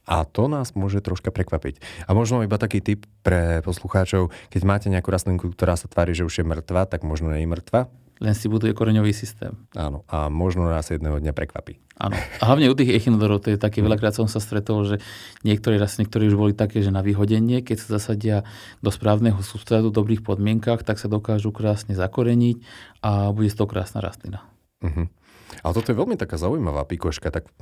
A 0.06 0.22
to 0.22 0.46
nás 0.46 0.72
môže 0.78 1.02
troška 1.02 1.34
prekvapiť. 1.34 2.06
A 2.06 2.14
možno 2.14 2.46
iba 2.46 2.56
taký 2.56 2.78
tip 2.78 3.10
pre 3.26 3.58
poslucháčov, 3.66 4.30
keď 4.54 4.60
máte 4.62 4.86
nejakú 4.86 5.10
rastlinku, 5.10 5.50
ktorá 5.50 5.74
sa 5.74 5.90
tvári, 5.90 6.14
že 6.14 6.22
už 6.22 6.40
je 6.40 6.44
mŕtva, 6.46 6.86
tak 6.86 7.02
možno 7.02 7.34
nie 7.34 7.42
je 7.42 7.50
mŕtva. 7.50 7.90
Len 8.16 8.32
si 8.32 8.48
buduje 8.48 8.72
koreňový 8.72 9.12
systém. 9.12 9.52
Áno, 9.76 10.00
a 10.08 10.32
možno 10.32 10.64
nás 10.64 10.88
jedného 10.88 11.20
dňa 11.20 11.36
prekvapí. 11.36 11.76
Áno. 12.00 12.16
A 12.40 12.44
hlavne 12.48 12.72
u 12.72 12.76
tých 12.78 12.96
echinodorov, 12.96 13.44
to 13.44 13.52
je 13.52 13.60
také, 13.60 13.84
veľakrát 13.84 14.16
som 14.16 14.24
sa 14.24 14.40
stretol, 14.40 14.88
že 14.88 15.04
niektoré 15.44 15.76
rastliny, 15.76 16.08
ktoré 16.08 16.32
už 16.32 16.36
boli 16.40 16.52
také, 16.56 16.80
že 16.80 16.88
na 16.88 17.04
vyhodenie, 17.04 17.60
keď 17.60 17.76
sa 17.76 18.00
zasadia 18.00 18.48
do 18.80 18.88
správneho 18.88 19.36
substrátu 19.44 19.92
v 19.92 19.98
dobrých 20.00 20.22
podmienkach, 20.24 20.80
tak 20.80 20.96
sa 20.96 21.12
dokážu 21.12 21.52
krásne 21.52 21.92
zakoreniť 21.92 22.56
a 23.04 23.36
bude 23.36 23.52
to 23.52 23.68
krásna 23.68 24.00
rastlina. 24.00 24.48
Uh-huh. 24.80 25.12
Ale 25.60 25.72
toto 25.76 25.92
je 25.92 26.00
veľmi 26.00 26.16
taká 26.16 26.40
zaujímavá 26.40 26.88
pikoška, 26.88 27.28
tak 27.28 27.52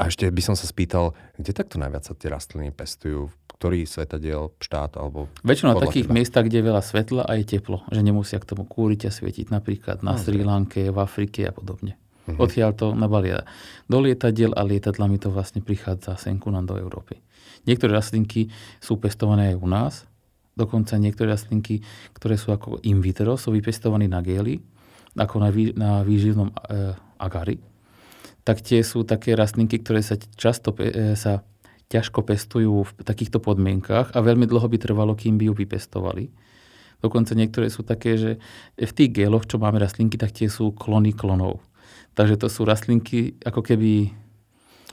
a 0.00 0.08
ešte 0.08 0.24
by 0.32 0.40
som 0.40 0.56
sa 0.56 0.64
spýtal, 0.64 1.12
kde 1.36 1.52
takto 1.52 1.76
najviac 1.76 2.08
sa 2.08 2.16
tie 2.16 2.32
rastliny 2.32 2.72
pestujú? 2.72 3.28
Ktorý 3.60 3.84
svetadiel, 3.84 4.56
štát 4.56 4.96
alebo... 4.96 5.28
Väčšinou 5.44 5.76
na 5.76 5.84
takých 5.84 6.08
teba? 6.08 6.16
miestach, 6.16 6.48
kde 6.48 6.64
je 6.64 6.68
veľa 6.72 6.80
svetla 6.80 7.22
a 7.28 7.36
je 7.36 7.44
teplo. 7.44 7.84
Že 7.92 8.00
nemusia 8.08 8.40
k 8.40 8.48
tomu 8.48 8.64
kúriť 8.64 9.04
a 9.04 9.10
svietiť 9.12 9.52
napríklad 9.52 10.00
na 10.00 10.16
okay. 10.16 10.24
Sri 10.24 10.40
Lanke, 10.40 10.88
v 10.88 10.96
Afrike 10.96 11.44
a 11.44 11.52
podobne. 11.52 12.00
Uh-huh. 12.24 12.48
Odtiaľ 12.48 12.72
to 12.72 12.96
nabalia 12.96 13.44
do 13.84 14.00
lietadiel 14.00 14.56
a 14.56 14.64
lietadlami 14.64 15.20
to 15.20 15.28
vlastne 15.28 15.60
prichádza 15.60 16.16
senku 16.16 16.48
nám 16.48 16.72
do 16.72 16.80
Európy. 16.80 17.20
Niektoré 17.68 17.92
rastlinky 17.92 18.48
sú 18.80 18.96
pestované 18.96 19.52
aj 19.52 19.56
u 19.60 19.68
nás. 19.68 19.94
Dokonca 20.56 20.96
niektoré 20.96 21.36
rastlinky, 21.36 21.84
ktoré 22.16 22.40
sú 22.40 22.56
ako 22.56 22.80
in 22.88 23.04
vitro, 23.04 23.36
sú 23.36 23.52
vypestované 23.52 24.08
na 24.08 24.24
géli, 24.24 24.64
ako 25.20 25.36
na, 25.36 25.52
vý, 25.52 25.76
na 25.76 26.00
výživnom 26.00 26.48
e, 26.48 26.54
agari 27.20 27.60
tak 28.44 28.64
tie 28.64 28.80
sú 28.80 29.04
také 29.04 29.36
rastlinky, 29.36 29.80
ktoré 29.80 30.00
sa 30.00 30.16
často 30.36 30.72
e, 30.80 31.14
sa 31.16 31.44
ťažko 31.90 32.22
pestujú 32.22 32.86
v 32.86 32.90
takýchto 33.02 33.42
podmienkach 33.42 34.14
a 34.14 34.18
veľmi 34.22 34.46
dlho 34.46 34.70
by 34.70 34.78
trvalo, 34.78 35.18
kým 35.18 35.36
by 35.36 35.50
ju 35.50 35.54
vypestovali. 35.58 36.30
Dokonca 37.02 37.34
niektoré 37.34 37.66
sú 37.72 37.82
také, 37.82 38.14
že 38.14 38.30
v 38.76 38.92
tých 38.94 39.10
géloch, 39.10 39.48
čo 39.48 39.58
máme 39.58 39.80
rastlinky, 39.80 40.20
tak 40.20 40.36
tie 40.36 40.46
sú 40.46 40.70
klony 40.70 41.16
klonov. 41.16 41.58
Takže 42.14 42.36
to 42.38 42.46
sú 42.46 42.62
rastlinky 42.68 43.40
ako 43.42 43.64
keby 43.64 44.12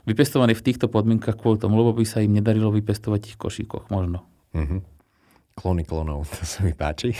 vypestované 0.08 0.56
v 0.56 0.64
týchto 0.64 0.88
podmienkach 0.88 1.36
kvôli 1.36 1.60
tomu, 1.60 1.78
lebo 1.78 1.92
by 1.92 2.04
sa 2.08 2.24
im 2.24 2.32
nedarilo 2.32 2.72
vypestovať 2.72 3.36
v 3.36 3.40
košíkoch 3.40 3.92
možno. 3.92 4.24
Mm-hmm. 4.56 4.97
Klony 5.58 5.82
klonov, 5.82 6.30
to 6.38 6.46
sa 6.46 6.62
mi 6.62 6.70
páči. 6.70 7.18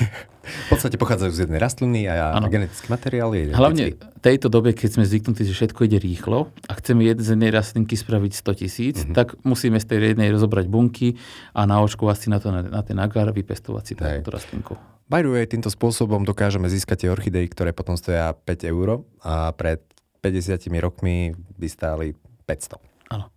V 0.48 0.66
podstate 0.72 0.96
pochádzajú 0.96 1.31
z 1.35 1.40
jednej 1.44 1.61
rastliny 1.61 2.07
a 2.09 2.33
ano. 2.33 2.48
genetický 2.48 2.88
materiál 2.88 3.35
je 3.37 3.53
Hlavne 3.53 3.98
v 3.98 4.20
tejto 4.22 4.48
dobe, 4.48 4.72
keď 4.72 4.96
sme 4.96 5.05
zvyknutí, 5.05 5.44
že 5.44 5.53
všetko 5.53 5.85
ide 5.85 5.98
rýchlo 6.01 6.48
a 6.70 6.72
chceme 6.79 7.05
z 7.18 7.37
jednej 7.37 7.53
rastlinky 7.53 7.98
spraviť 7.98 8.33
100 8.33 8.61
tisíc, 8.62 8.96
mm-hmm. 9.03 9.14
tak 9.18 9.37
musíme 9.44 9.77
z 9.77 9.87
tej 9.90 9.98
jednej 10.16 10.33
rozobrať 10.33 10.70
bunky 10.70 11.20
a 11.53 11.68
naočkovať 11.68 12.16
si 12.16 12.27
na, 12.33 12.38
to, 12.40 12.48
na, 12.48 12.64
na 12.64 12.81
ten 12.81 12.96
agar 12.96 13.29
a 13.29 13.35
vypestovať 13.35 13.85
si 13.85 13.92
túto 13.98 14.33
rastlinku. 14.33 14.79
By 15.09 15.24
the 15.24 15.33
way, 15.33 15.44
týmto 15.48 15.72
spôsobom 15.72 16.24
dokážeme 16.24 16.68
získať 16.68 17.05
tie 17.05 17.12
orchidei, 17.12 17.48
ktoré 17.48 17.72
potom 17.72 17.96
stoja 17.96 18.37
5 18.37 18.72
eur 18.72 19.05
a 19.24 19.57
pred 19.57 19.81
50 20.20 20.68
rokmi 20.85 21.33
by 21.57 21.68
stáli 21.68 22.12
500. 22.44 22.77
Áno. 23.12 23.33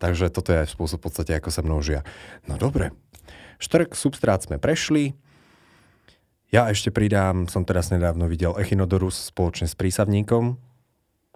Takže 0.00 0.32
toto 0.32 0.56
je 0.56 0.64
spôsob 0.64 1.04
v 1.04 1.04
podstate, 1.12 1.32
ako 1.36 1.52
sa 1.52 1.60
množia. 1.60 2.00
No 2.48 2.56
dobre, 2.56 2.96
Štrk, 3.60 3.92
substrát 3.92 4.40
sme 4.40 4.56
prešli. 4.56 5.12
Ja 6.50 6.66
ešte 6.66 6.90
pridám, 6.90 7.46
som 7.46 7.62
teraz 7.62 7.92
nedávno 7.94 8.26
videl 8.26 8.56
Echinodorus 8.58 9.30
spoločne 9.30 9.70
s 9.70 9.76
prísavníkom. 9.76 10.58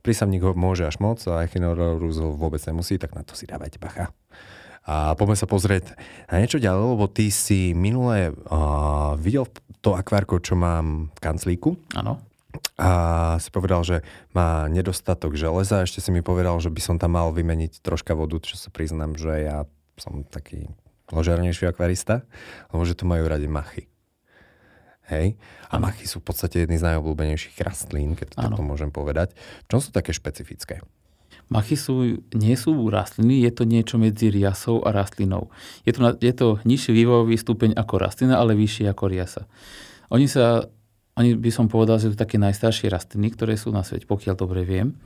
Prísavník 0.01 0.43
ho 0.43 0.53
môže 0.57 0.89
až 0.89 0.99
moc 0.99 1.21
a 1.29 1.45
Echinodorus 1.45 2.19
ho 2.19 2.33
vôbec 2.35 2.59
nemusí, 2.65 2.97
tak 2.97 3.15
na 3.15 3.23
to 3.23 3.37
si 3.37 3.45
dávajte 3.45 3.79
bacha. 3.79 4.11
A 4.85 5.17
poďme 5.17 5.37
sa 5.37 5.49
pozrieť 5.49 5.97
na 6.29 6.41
niečo 6.41 6.61
ďalej, 6.61 6.97
lebo 6.97 7.09
ty 7.09 7.33
si 7.33 7.73
minule 7.73 8.33
uh, 8.33 9.17
videl 9.17 9.49
to 9.81 9.97
akvárko, 9.97 10.41
čo 10.41 10.57
mám 10.57 11.13
v 11.13 11.19
kanclíku. 11.21 11.77
Áno. 11.97 12.21
A 12.77 12.91
si 13.41 13.49
povedal, 13.49 13.81
že 13.85 13.97
má 14.37 14.69
nedostatok 14.69 15.41
železa. 15.41 15.85
Ešte 15.85 16.05
si 16.05 16.11
mi 16.13 16.21
povedal, 16.21 16.57
že 16.61 16.69
by 16.69 16.81
som 16.85 16.97
tam 17.01 17.17
mal 17.17 17.33
vymeniť 17.33 17.81
troška 17.81 18.13
vodu, 18.13 18.37
čo 18.45 18.61
sa 18.61 18.69
priznám, 18.69 19.17
že 19.17 19.45
ja 19.45 19.59
som 19.97 20.27
taký 20.27 20.69
ložiarnejší 21.13 21.69
akvarista, 21.69 22.25
lebo 22.73 22.83
že 22.87 22.97
to 22.97 23.05
majú 23.05 23.29
radi 23.29 23.49
machy. 23.51 23.91
Hej? 25.09 25.37
A 25.69 25.77
ano. 25.77 25.91
machy 25.91 26.09
sú 26.09 26.25
v 26.25 26.33
podstate 26.33 26.65
jedny 26.65 26.81
z 26.81 26.87
najobľúbenejších 26.89 27.61
rastlín, 27.61 28.17
keď 28.17 28.27
to 28.33 28.37
takto 28.41 28.63
môžem 28.65 28.89
povedať. 28.89 29.37
V 29.69 29.77
čom 29.77 29.81
sú 29.85 29.93
také 29.93 30.17
špecifické? 30.17 30.81
Machy 31.53 31.77
sú, 31.77 32.25
nie 32.33 32.57
sú 32.57 32.73
rastliny, 32.89 33.45
je 33.45 33.53
to 33.53 33.69
niečo 33.69 34.01
medzi 34.01 34.33
riasou 34.33 34.81
a 34.81 34.97
rastlinou. 34.97 35.53
Je 35.85 35.93
to, 35.93 36.17
je 36.17 36.33
to 36.33 36.57
nižší 36.65 36.97
vývojový 36.97 37.37
stupeň 37.37 37.77
ako 37.77 38.01
rastlina, 38.01 38.41
ale 38.41 38.57
vyšší 38.57 38.89
ako 38.89 39.05
riasa. 39.13 39.45
Oni 40.09 40.25
sa 40.25 40.73
oni 41.15 41.39
by 41.39 41.51
som 41.55 41.71
povedal, 41.71 42.03
že 42.03 42.11
sú 42.11 42.19
také 42.19 42.43
najstaršie 42.43 42.91
rastliny, 42.91 43.31
ktoré 43.31 43.55
sú 43.55 43.71
na 43.71 43.87
svete, 43.87 44.03
pokiaľ 44.11 44.35
dobre 44.35 44.67
viem. 44.67 44.99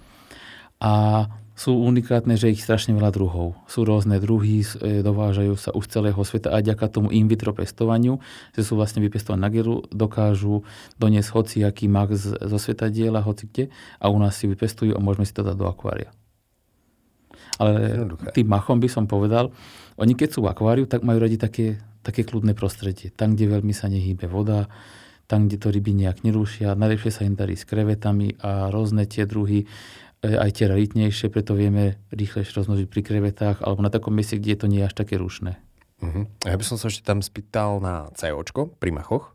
A 0.81 1.25
sú 1.59 1.75
unikátne, 1.75 2.39
že 2.39 2.55
ich 2.55 2.63
strašne 2.63 2.95
veľa 2.95 3.11
druhov. 3.11 3.59
Sú 3.67 3.83
rôzne 3.83 4.23
druhy, 4.23 4.63
e, 4.63 5.03
dovážajú 5.03 5.59
sa 5.59 5.75
už 5.75 5.91
celého 5.91 6.23
sveta 6.23 6.55
a 6.55 6.63
ďaká 6.63 6.87
tomu 6.87 7.11
in 7.11 7.27
vitro 7.27 7.51
pestovaniu, 7.51 8.23
že 8.55 8.63
sú 8.63 8.79
vlastne 8.79 9.03
vypestované 9.03 9.43
na 9.43 9.51
geru, 9.51 9.83
dokážu 9.91 10.63
doniesť 11.03 11.35
hociaký 11.35 11.91
mak 11.91 12.15
zo 12.15 12.59
sveta 12.63 12.87
diela, 12.95 13.27
hoci 13.27 13.51
kde 13.51 13.65
a 13.99 14.07
u 14.07 14.23
nás 14.23 14.39
si 14.39 14.47
vypestujú 14.47 14.95
a 14.95 15.03
môžeme 15.03 15.27
si 15.27 15.35
to 15.35 15.43
dať 15.43 15.59
do 15.59 15.67
akvária. 15.67 16.15
Ale 17.59 18.07
tým 18.39 18.47
machom 18.47 18.79
by 18.79 18.87
som 18.87 19.11
povedal, 19.11 19.51
oni 19.99 20.15
keď 20.15 20.39
sú 20.39 20.47
v 20.47 20.55
akváriu, 20.55 20.87
tak 20.87 21.03
majú 21.03 21.19
radi 21.19 21.43
také, 21.43 21.83
také 22.07 22.23
kľudné 22.23 22.55
prostredie. 22.55 23.11
Tam, 23.11 23.35
kde 23.35 23.59
veľmi 23.59 23.75
sa 23.75 23.91
nehýbe 23.91 24.31
voda, 24.31 24.71
tam, 25.27 25.51
kde 25.51 25.59
to 25.59 25.75
ryby 25.75 25.91
nejak 25.91 26.23
nerúšia. 26.23 26.79
Najlepšie 26.79 27.11
sa 27.11 27.27
im 27.27 27.35
darí 27.35 27.59
s 27.59 27.67
krevetami 27.67 28.39
a 28.39 28.71
rôzne 28.71 29.05
tie 29.11 29.27
druhy 29.27 29.67
aj 30.23 30.51
tie 30.59 30.67
realitnejšie, 30.67 31.31
preto 31.31 31.55
vieme 31.55 32.03
rýchlejšie 32.11 32.59
rozmnožiť 32.59 32.87
pri 32.91 33.03
krevetách 33.07 33.63
alebo 33.63 33.81
na 33.87 33.91
takom 33.93 34.11
mieste, 34.11 34.39
kde 34.39 34.59
to 34.59 34.67
nie 34.67 34.83
je 34.83 34.89
až 34.91 34.95
také 34.99 35.15
rušné. 35.15 35.59
Uh-huh. 35.99 36.27
Ja 36.47 36.55
by 36.55 36.65
som 36.67 36.79
sa 36.79 36.91
ešte 36.91 37.07
tam 37.07 37.23
spýtal 37.23 37.83
na 37.83 38.11
COčko 38.15 38.75
pri 38.79 38.91
machoch, 38.95 39.35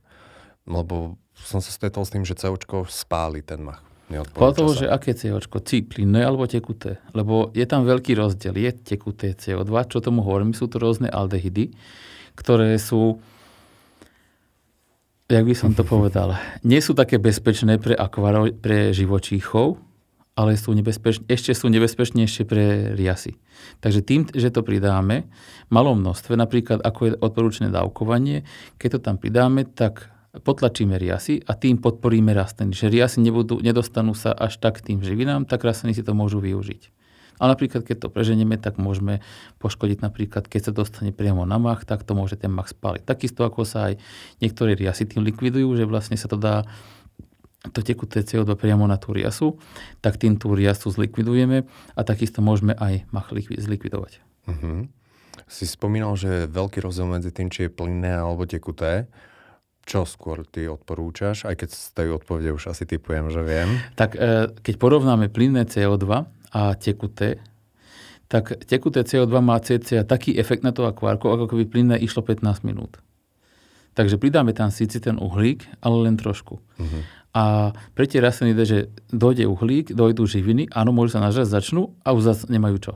lebo 0.67 1.19
som 1.35 1.59
sa 1.59 1.71
stretol 1.71 2.07
s 2.07 2.11
tým, 2.11 2.23
že 2.23 2.35
COčko 2.35 2.87
spáli 2.87 3.43
ten 3.43 3.63
mach. 3.63 3.83
Podľa 4.11 4.53
toho, 4.53 4.71
že 4.77 4.85
aké 4.91 5.15
COčko, 5.17 5.63
plynné 5.63 6.21
alebo 6.21 6.45
tekuté. 6.45 7.01
Lebo 7.17 7.49
je 7.55 7.65
tam 7.65 7.87
veľký 7.87 8.13
rozdiel. 8.13 8.53
Je 8.53 8.71
tekuté 8.75 9.33
CO2, 9.33 9.89
čo 9.89 10.03
tomu 10.03 10.21
hovorím, 10.21 10.53
sú 10.53 10.69
to 10.69 10.77
rôzne 10.77 11.09
aldehydy, 11.09 11.73
ktoré 12.37 12.77
sú 12.77 13.23
jak 15.33 15.49
by 15.49 15.55
som 15.57 15.73
to 15.73 15.81
povedal, 15.97 16.37
nie 16.61 16.77
sú 16.77 16.93
také 16.93 17.17
bezpečné 17.17 17.81
pre 17.81 17.97
akvaro, 17.97 18.53
pre 18.53 18.93
živočíchov, 18.93 19.81
ale 20.33 20.57
sú 20.57 20.73
nebezpečne, 20.73 21.29
ešte 21.29 21.53
sú 21.53 21.69
nebezpečnejšie 21.69 22.43
pre 22.49 22.97
riasy. 22.97 23.37
Takže 23.85 24.01
tým, 24.01 24.21
že 24.33 24.49
to 24.49 24.65
pridáme 24.65 25.29
v 25.69 25.71
malom 25.71 26.01
množstve, 26.01 26.33
napríklad 26.33 26.81
ako 26.81 26.99
je 27.05 27.11
odporúčené 27.21 27.69
dávkovanie, 27.69 28.41
keď 28.81 28.97
to 28.97 28.99
tam 28.99 29.15
pridáme, 29.21 29.69
tak 29.69 30.09
potlačíme 30.33 30.97
riasy 30.97 31.45
a 31.45 31.53
tým 31.53 31.77
podporíme 31.77 32.33
rastliny. 32.33 32.73
Že 32.73 32.87
riasy 32.89 33.17
nebudú, 33.21 33.61
nedostanú 33.61 34.17
sa 34.17 34.33
až 34.33 34.57
tak 34.57 34.81
tým 34.81 35.05
živinám, 35.05 35.45
tak 35.45 35.61
rastliny 35.61 35.93
si 35.93 36.01
to 36.01 36.17
môžu 36.17 36.41
využiť. 36.41 36.89
Ale 37.37 37.53
napríklad, 37.57 37.85
keď 37.85 38.07
to 38.07 38.13
preženieme, 38.13 38.57
tak 38.61 38.77
môžeme 38.77 39.21
poškodiť 39.57 40.05
napríklad, 40.05 40.45
keď 40.45 40.69
sa 40.69 40.71
dostane 40.73 41.09
priamo 41.13 41.45
na 41.45 41.57
mach, 41.57 41.85
tak 41.85 42.05
to 42.05 42.13
môže 42.13 42.37
ten 42.37 42.49
mach 42.49 42.69
spáliť. 42.69 43.05
Takisto 43.05 43.45
ako 43.45 43.65
sa 43.65 43.93
aj 43.93 44.01
niektoré 44.41 44.77
riasy 44.77 45.05
tým 45.05 45.25
likvidujú, 45.25 45.73
že 45.77 45.85
vlastne 45.89 46.17
sa 46.17 46.29
to 46.29 46.37
dá 46.37 46.65
to 47.71 47.79
tekuté 47.79 48.27
CO2 48.27 48.59
priamo 48.59 48.83
na 48.83 48.99
tú 48.99 49.15
riasu, 49.15 49.55
tak 50.03 50.19
tým 50.19 50.35
tú 50.35 50.51
riasu 50.51 50.91
zlikvidujeme 50.91 51.63
a 51.95 52.01
takisto 52.03 52.43
môžeme 52.43 52.75
aj 52.75 53.07
mach 53.15 53.31
zlikvidovať. 53.31 54.19
Uh-huh. 54.51 54.91
Si 55.47 55.63
spomínal, 55.63 56.19
že 56.19 56.43
je 56.43 56.51
veľký 56.51 56.83
rozdiel 56.83 57.07
medzi 57.07 57.31
tým, 57.31 57.47
či 57.47 57.67
je 57.67 57.71
plynné 57.71 58.19
alebo 58.19 58.43
tekuté. 58.43 59.07
Čo 59.83 60.07
skôr 60.07 60.47
ty 60.47 60.63
odporúčaš, 60.67 61.43
aj 61.43 61.59
keď 61.59 61.69
z 61.75 61.83
tej 61.91 62.07
odpovede 62.15 62.55
už 62.55 62.71
asi 62.71 62.87
typujem, 62.87 63.27
že 63.27 63.43
viem. 63.43 63.67
Tak 63.99 64.15
e, 64.15 64.47
keď 64.63 64.75
porovnáme 64.79 65.27
plynné 65.27 65.67
CO2 65.67 66.07
a 66.55 66.61
tekuté, 66.79 67.43
tak 68.31 68.63
tekuté 68.63 69.03
CO2 69.03 69.43
má 69.43 69.59
cca 69.59 70.07
taký 70.07 70.39
efekt 70.39 70.63
na 70.63 70.71
to 70.71 70.87
akvárko, 70.87 71.35
ako 71.35 71.51
keby 71.51 71.67
plynné 71.67 71.95
išlo 71.99 72.23
15 72.23 72.63
minút. 72.63 73.03
Takže 73.93 74.17
pridáme 74.17 74.55
tam 74.55 74.71
síci 74.71 75.03
ten 75.03 75.19
uhlík, 75.19 75.67
ale 75.83 76.07
len 76.07 76.15
trošku. 76.15 76.63
Uh-huh. 76.63 77.03
A 77.33 77.73
pre 77.97 78.05
tie 78.05 78.21
rastliny 78.21 78.53
ide, 78.53 78.65
že 78.65 78.79
dojde 79.09 79.49
uhlík, 79.49 79.89
dojdú 79.89 80.29
živiny, 80.29 80.69
áno, 80.69 80.93
môžu 80.93 81.17
sa 81.17 81.25
nažrať, 81.25 81.49
začnú 81.49 81.97
a 82.05 82.13
už 82.13 82.29
zase 82.29 82.45
nemajú 82.53 82.77
čo. 82.77 82.93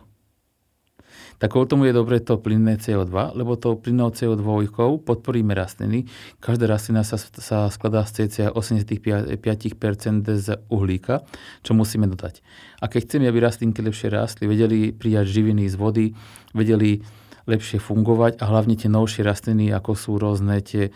Tak 1.37 1.53
tomu 1.69 1.85
je 1.85 1.93
dobre 1.93 2.17
to 2.17 2.41
plynné 2.41 2.81
CO2, 2.81 3.13
lebo 3.37 3.53
to 3.61 3.77
plynnou 3.77 4.09
CO2 4.09 4.65
podporíme 5.05 5.53
rastliny. 5.53 6.09
Každá 6.41 6.65
rastlina 6.65 7.05
sa, 7.05 7.21
sa 7.21 7.69
skladá 7.69 8.01
z 8.09 8.25
cca 8.25 8.49
85% 8.57 9.37
z 10.33 10.47
uhlíka, 10.73 11.21
čo 11.61 11.77
musíme 11.77 12.09
dodať. 12.09 12.41
A 12.81 12.89
keď 12.89 13.01
chceme, 13.05 13.29
aby 13.29 13.37
rastlinky 13.37 13.85
lepšie 13.85 14.09
rástli, 14.09 14.49
vedeli 14.49 14.89
prijať 14.89 15.29
živiny 15.29 15.69
z 15.69 15.75
vody, 15.77 16.05
vedeli 16.57 17.05
lepšie 17.45 17.77
fungovať 17.77 18.41
a 18.41 18.49
hlavne 18.49 18.73
tie 18.73 18.89
novšie 18.89 19.21
rastliny, 19.21 19.69
ako 19.69 19.93
sú 19.93 20.17
rôzne 20.17 20.57
tie 20.65 20.89
e, 20.89 20.91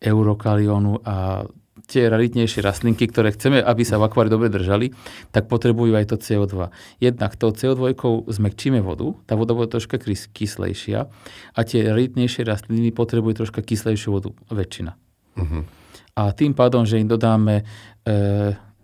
eurokalionu 0.00 1.04
a 1.04 1.44
tie 1.90 2.06
raritnejšie 2.06 2.62
rastlinky, 2.62 3.10
ktoré 3.10 3.34
chceme, 3.34 3.58
aby 3.58 3.82
sa 3.82 3.98
v 3.98 4.06
akvári 4.06 4.30
dobre 4.30 4.46
držali, 4.46 4.94
tak 5.34 5.50
potrebujú 5.50 5.98
aj 5.98 6.14
to 6.14 6.16
CO2. 6.22 6.70
Jednak 7.02 7.34
to 7.34 7.50
CO2 7.50 7.98
zmekčíme 8.30 8.78
vodu, 8.78 9.18
tá 9.26 9.34
voda 9.34 9.58
bude 9.58 9.66
troška 9.66 9.98
kyslejšia 10.30 11.10
a 11.50 11.60
tie 11.66 11.80
raritnejšie 11.90 12.46
rastliny 12.46 12.94
potrebujú 12.94 13.42
troška 13.42 13.66
kyslejšiu 13.66 14.08
vodu, 14.14 14.30
väčšina. 14.54 14.94
Uh-huh. 15.34 15.66
A 16.14 16.30
tým 16.30 16.54
pádom, 16.54 16.86
že 16.86 17.02
im 17.02 17.10
dodáme, 17.10 17.66
e, 18.06 18.14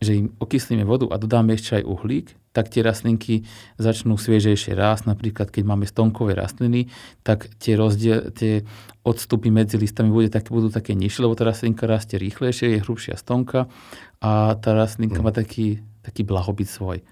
že 0.00 0.12
im 0.24 0.26
okyslíme 0.36 0.84
vodu 0.84 1.08
a 1.08 1.16
dodáme 1.16 1.56
ešte 1.56 1.80
aj 1.80 1.84
uhlík, 1.88 2.26
tak 2.52 2.72
tie 2.72 2.80
rastlinky 2.80 3.44
začnú 3.76 4.16
sviežejšie 4.16 4.72
rásť. 4.72 5.12
Napríklad, 5.12 5.52
keď 5.52 5.62
máme 5.68 5.84
stonkové 5.84 6.32
rastliny, 6.32 6.88
tak 7.20 7.52
tie, 7.60 7.76
rozdiel, 7.76 8.32
tie 8.32 8.64
odstupy 9.04 9.52
medzi 9.52 9.76
listami 9.76 10.08
bude 10.08 10.32
tak, 10.32 10.48
budú 10.48 10.72
také 10.72 10.96
nižšie, 10.96 11.24
lebo 11.28 11.36
tá 11.36 11.44
rastlinka 11.44 11.84
rastie 11.84 12.16
rýchlejšie, 12.16 12.76
je 12.76 12.82
hrubšia 12.84 13.20
stonka 13.20 13.68
a 14.24 14.56
tá 14.56 14.72
rastlinka 14.72 15.20
má 15.20 15.32
taký, 15.36 15.84
taký 16.00 16.24
blahobyt 16.24 16.68
svoj. 16.68 17.04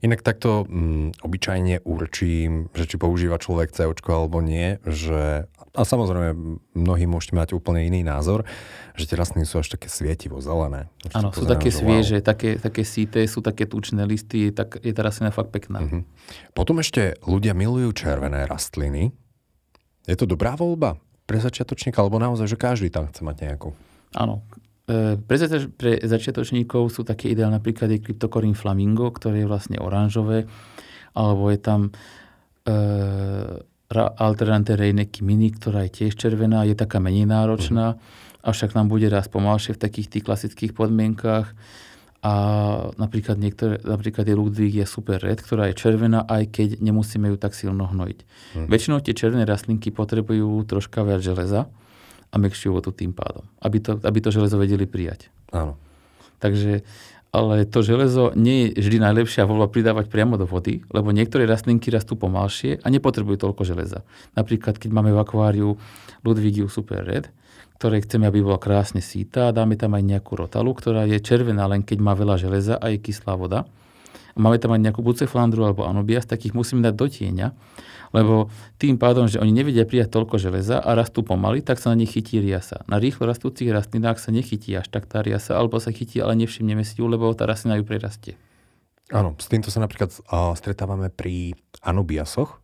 Inak 0.00 0.24
takto 0.24 0.64
mm, 0.64 1.20
obyčajne 1.20 1.84
určím, 1.84 2.72
že 2.72 2.88
či 2.88 2.96
používa 2.96 3.36
človek 3.36 3.72
COčko 3.72 4.10
alebo 4.24 4.40
nie, 4.40 4.80
že 4.88 5.44
a 5.78 5.80
samozrejme 5.84 6.34
mnohí 6.74 7.04
môžete 7.06 7.38
mať 7.38 7.48
úplne 7.54 7.86
iný 7.86 8.02
názor, 8.02 8.42
že 8.98 9.06
tie 9.06 9.14
rastliny 9.14 9.46
sú 9.46 9.62
až 9.62 9.78
také 9.78 9.86
svietivo 9.86 10.42
zelené. 10.42 10.90
Áno, 11.14 11.30
sú 11.30 11.46
také 11.46 11.70
svieže, 11.70 12.18
wow. 12.18 12.26
také, 12.26 12.50
také 12.58 12.82
síte, 12.82 13.22
sú 13.30 13.44
také 13.44 13.68
tučné 13.68 14.02
listy, 14.02 14.50
tak 14.50 14.80
je 14.82 14.90
tá 14.90 15.06
rastlina 15.06 15.30
fakt 15.30 15.54
pekná. 15.54 15.84
Uh-huh. 15.84 16.02
Potom 16.56 16.82
ešte 16.82 17.14
ľudia 17.22 17.54
milujú 17.54 17.94
červené 17.94 18.48
rastliny. 18.48 19.14
Je 20.08 20.16
to 20.16 20.26
dobrá 20.26 20.56
voľba 20.58 20.98
pre 21.28 21.38
začiatočníka, 21.38 22.00
alebo 22.00 22.16
naozaj, 22.16 22.48
že 22.48 22.56
každý 22.56 22.88
tam 22.88 23.06
chce 23.12 23.20
mať 23.20 23.36
nejakú? 23.44 23.76
Áno, 24.16 24.40
E, 24.88 25.20
pre, 25.20 25.36
pre 25.76 25.92
začiatočníkov 26.00 26.88
sú 26.88 27.04
také 27.04 27.28
ideálne 27.28 27.60
napríklad 27.60 27.92
je 27.92 28.00
Cryptocorin 28.00 28.56
flamingo, 28.56 29.12
ktoré 29.12 29.44
je 29.44 29.50
vlastne 29.50 29.76
oranžové, 29.76 30.48
alebo 31.12 31.52
je 31.52 31.58
tam 31.60 31.80
e, 32.64 32.72
Alternante 34.16 34.72
Reineke 34.80 35.20
Mini, 35.20 35.52
ktorá 35.52 35.84
je 35.88 36.04
tiež 36.04 36.16
červená, 36.16 36.64
je 36.64 36.72
taká 36.72 37.04
menej 37.04 37.28
náročná, 37.28 38.00
uh-huh. 38.00 38.48
avšak 38.48 38.72
nám 38.72 38.88
bude 38.88 39.12
raz 39.12 39.28
pomalšie 39.28 39.76
v 39.76 39.82
takých 39.84 40.08
tých 40.08 40.24
klasických 40.24 40.72
podmienkách. 40.72 41.52
A 42.18 42.34
napríklad, 42.98 43.38
niektoré, 43.38 43.78
napríklad 43.78 44.26
je 44.26 44.34
Ludwig 44.34 44.74
je 44.74 44.86
super 44.90 45.22
red, 45.22 45.38
ktorá 45.38 45.70
je 45.70 45.78
červená, 45.78 46.26
aj 46.26 46.50
keď 46.50 46.68
nemusíme 46.82 47.30
ju 47.30 47.36
tak 47.38 47.54
silno 47.54 47.86
hnojiť. 47.92 48.18
Uh-huh. 48.24 48.66
Väčšinou 48.72 49.04
tie 49.04 49.12
červené 49.12 49.44
rastlinky 49.44 49.92
potrebujú 49.92 50.64
troška 50.64 51.04
viac 51.04 51.20
železa, 51.20 51.68
a 52.28 52.36
mekšiu 52.36 52.76
vodu 52.76 52.92
tým 52.92 53.16
pádom, 53.16 53.44
aby 53.64 53.78
to, 53.80 53.96
aby 54.04 54.18
to 54.20 54.28
železo 54.28 54.60
vedeli 54.60 54.84
prijať. 54.84 55.32
Áno. 55.52 55.80
Takže, 56.38 56.84
ale 57.32 57.66
to 57.66 57.80
železo 57.82 58.36
nie 58.36 58.70
je 58.70 58.84
vždy 58.84 58.98
najlepšia 59.02 59.48
voľba 59.48 59.72
pridávať 59.72 60.12
priamo 60.12 60.36
do 60.36 60.44
vody, 60.44 60.84
lebo 60.92 61.10
niektoré 61.10 61.48
rastlinky 61.48 61.88
rastú 61.88 62.14
pomalšie 62.14 62.84
a 62.84 62.86
nepotrebujú 62.92 63.40
toľko 63.40 63.62
železa. 63.64 64.04
Napríklad, 64.36 64.76
keď 64.76 64.90
máme 64.92 65.10
v 65.10 65.22
akváriu 65.22 65.68
Ludvigiu 66.22 66.68
Super 66.68 67.02
Red, 67.02 67.32
ktoré 67.78 68.02
chceme, 68.02 68.26
aby 68.26 68.42
bola 68.42 68.58
krásne 68.58 68.98
síta, 68.98 69.54
dáme 69.54 69.78
tam 69.78 69.94
aj 69.94 70.02
nejakú 70.02 70.34
rotalu, 70.34 70.74
ktorá 70.74 71.06
je 71.06 71.22
červená 71.22 71.62
len 71.70 71.86
keď 71.86 71.98
má 72.02 72.12
veľa 72.12 72.34
železa 72.34 72.74
a 72.74 72.90
je 72.90 72.98
kyslá 72.98 73.38
voda. 73.38 73.70
A 74.38 74.40
máme 74.40 74.62
tam 74.62 74.70
aj 74.70 74.86
nejakú 74.86 75.02
buceflandru 75.02 75.66
alebo 75.66 75.82
anobias, 75.82 76.30
tak 76.30 76.46
ich 76.46 76.54
musíme 76.54 76.86
dať 76.86 76.94
do 76.94 77.06
tieňa 77.10 77.48
lebo 78.12 78.48
tým 78.80 78.96
pádom, 78.96 79.28
že 79.28 79.40
oni 79.40 79.52
nevedia 79.52 79.84
prijať 79.84 80.16
toľko 80.16 80.40
železa 80.40 80.80
a 80.80 80.90
rastú 80.96 81.20
pomaly, 81.20 81.60
tak 81.60 81.76
sa 81.80 81.92
na 81.92 82.00
nich 82.00 82.12
chytí 82.12 82.40
riasa. 82.40 82.84
Na 82.88 82.96
rýchlo 82.96 83.28
rastúcich 83.28 83.68
rastlinách 83.68 84.20
sa 84.20 84.32
nechytí 84.32 84.72
až 84.76 84.88
tak 84.88 85.04
tá 85.04 85.20
riasa, 85.20 85.56
alebo 85.56 85.76
sa 85.76 85.92
chytí, 85.92 86.20
ale 86.22 86.38
nevšimneme 86.38 86.84
si 86.84 87.00
ju, 87.00 87.06
lebo 87.08 87.28
tá 87.36 87.44
rastlina 87.44 87.76
ju 87.80 87.84
prerastie. 87.84 88.34
Áno, 89.08 89.32
s 89.40 89.48
týmto 89.48 89.72
sa 89.72 89.80
napríklad 89.80 90.12
uh, 90.28 90.52
stretávame 90.52 91.08
pri 91.08 91.56
anubiasoch, 91.80 92.60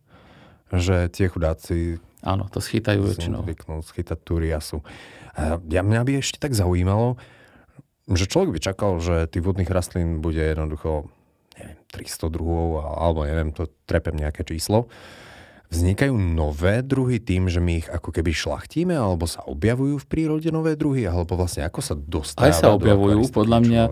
že 0.73 1.09
tie 1.09 1.29
chudáci 1.29 2.01
Áno, 2.25 2.49
to 2.49 2.57
schytajú 2.57 3.05
väčšinou. 3.05 3.45
Zvyknú 3.45 3.85
schytať 3.85 4.17
tú 4.25 4.41
riasu. 4.41 4.81
Ja, 5.69 5.85
mňa 5.85 6.01
by 6.01 6.11
ešte 6.25 6.41
tak 6.41 6.57
zaujímalo, 6.57 7.21
že 8.09 8.25
človek 8.25 8.57
by 8.57 8.59
čakal, 8.65 8.97
že 8.97 9.29
tých 9.29 9.45
vodných 9.45 9.69
rastlín 9.69 10.25
bude 10.25 10.41
jednoducho 10.41 11.05
neviem, 11.59 11.79
300 11.91 12.27
druhov, 12.31 12.83
alebo 12.83 13.23
neviem, 13.23 13.51
to 13.55 13.71
trepem 13.87 14.15
nejaké 14.15 14.43
číslo. 14.43 14.91
Vznikajú 15.73 16.13
nové 16.13 16.85
druhy 16.85 17.17
tým, 17.17 17.49
že 17.49 17.57
my 17.57 17.81
ich 17.81 17.87
ako 17.89 18.13
keby 18.13 18.31
šlachtíme, 18.31 18.93
alebo 18.93 19.25
sa 19.25 19.41
objavujú 19.43 19.97
v 19.97 20.05
prírode 20.05 20.49
nové 20.53 20.77
druhy, 20.77 21.09
alebo 21.09 21.33
vlastne 21.33 21.65
ako 21.65 21.79
sa 21.81 21.95
dostávajú? 21.97 22.47
Aj 22.47 22.53
sa 22.53 22.69
objavujú, 22.71 23.33
podľa 23.33 23.59
mňa. 23.65 23.83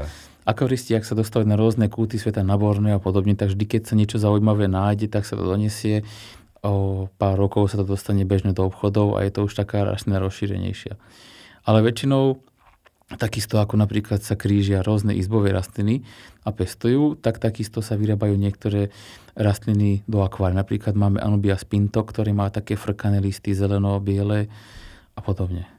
Akvaristi, 0.43 0.91
ak 0.91 1.07
sa 1.07 1.15
dostávajú 1.15 1.47
na 1.47 1.55
rôzne 1.55 1.87
kúty 1.87 2.19
sveta, 2.19 2.43
na 2.43 2.59
Borneo 2.59 2.99
a 2.99 3.01
podobne, 3.01 3.31
tak 3.31 3.55
vždy, 3.55 3.63
keď 3.63 3.81
sa 3.87 3.95
niečo 3.95 4.19
zaujímavé 4.19 4.67
nájde, 4.67 5.07
tak 5.07 5.23
sa 5.23 5.39
to 5.39 5.47
donesie. 5.47 6.03
O 6.63 7.07
pár 7.15 7.39
rokov 7.39 7.71
sa 7.71 7.79
to 7.79 7.87
dostane 7.87 8.27
bežne 8.27 8.51
do 8.51 8.67
obchodov 8.67 9.15
a 9.15 9.23
je 9.23 9.31
to 9.31 9.47
už 9.47 9.55
taká 9.55 9.87
rastlina 9.87 10.19
rozšírenejšia. 10.19 10.99
Ale 11.63 11.79
väčšinou 11.83 12.43
takisto 13.19 13.59
ako 13.59 13.79
napríklad 13.79 14.23
sa 14.23 14.33
krížia 14.37 14.85
rôzne 14.85 15.13
izbové 15.15 15.53
rastliny 15.53 16.03
a 16.43 16.51
pestujú, 16.51 17.15
tak 17.19 17.39
takisto 17.39 17.83
sa 17.83 17.99
vyrábajú 17.99 18.35
niektoré 18.35 18.89
rastliny 19.33 20.05
do 20.05 20.21
akvária. 20.21 20.59
Napríklad 20.59 20.93
máme 20.93 21.19
Anubia 21.19 21.57
spinto, 21.57 22.01
ktorý 22.05 22.31
má 22.31 22.49
také 22.53 22.77
frkané 22.77 23.19
listy 23.19 23.53
zeleno, 23.57 23.97
biele 23.99 24.49
a 25.13 25.19
podobne. 25.21 25.69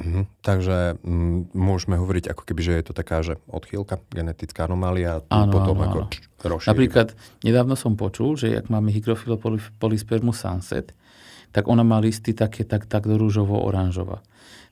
Mhm. 0.00 0.22
Takže 0.40 1.02
m, 1.04 1.50
môžeme 1.52 2.00
hovoriť 2.00 2.32
ako 2.32 2.42
keby, 2.46 2.60
že 2.62 2.72
je 2.80 2.84
to 2.86 2.94
taká, 2.96 3.20
že 3.20 3.36
odchýlka, 3.50 4.00
genetická 4.08 4.64
anomália, 4.64 5.20
áno, 5.28 5.52
potom 5.52 5.76
áno, 5.76 5.84
ako 5.84 5.98
áno. 6.06 6.56
Napríklad 6.64 7.12
nedávno 7.44 7.76
som 7.76 8.00
počul, 8.00 8.38
že 8.40 8.56
ak 8.56 8.72
máme 8.72 8.88
Hygrophila 8.88 9.36
sunset, 10.32 10.96
tak 11.50 11.66
ona 11.66 11.82
má 11.82 11.98
listy 11.98 12.32
také 12.32 12.62
tak, 12.64 12.86
tak 12.86 13.04
do 13.04 13.18
rúžovo-oranžova. 13.18 14.22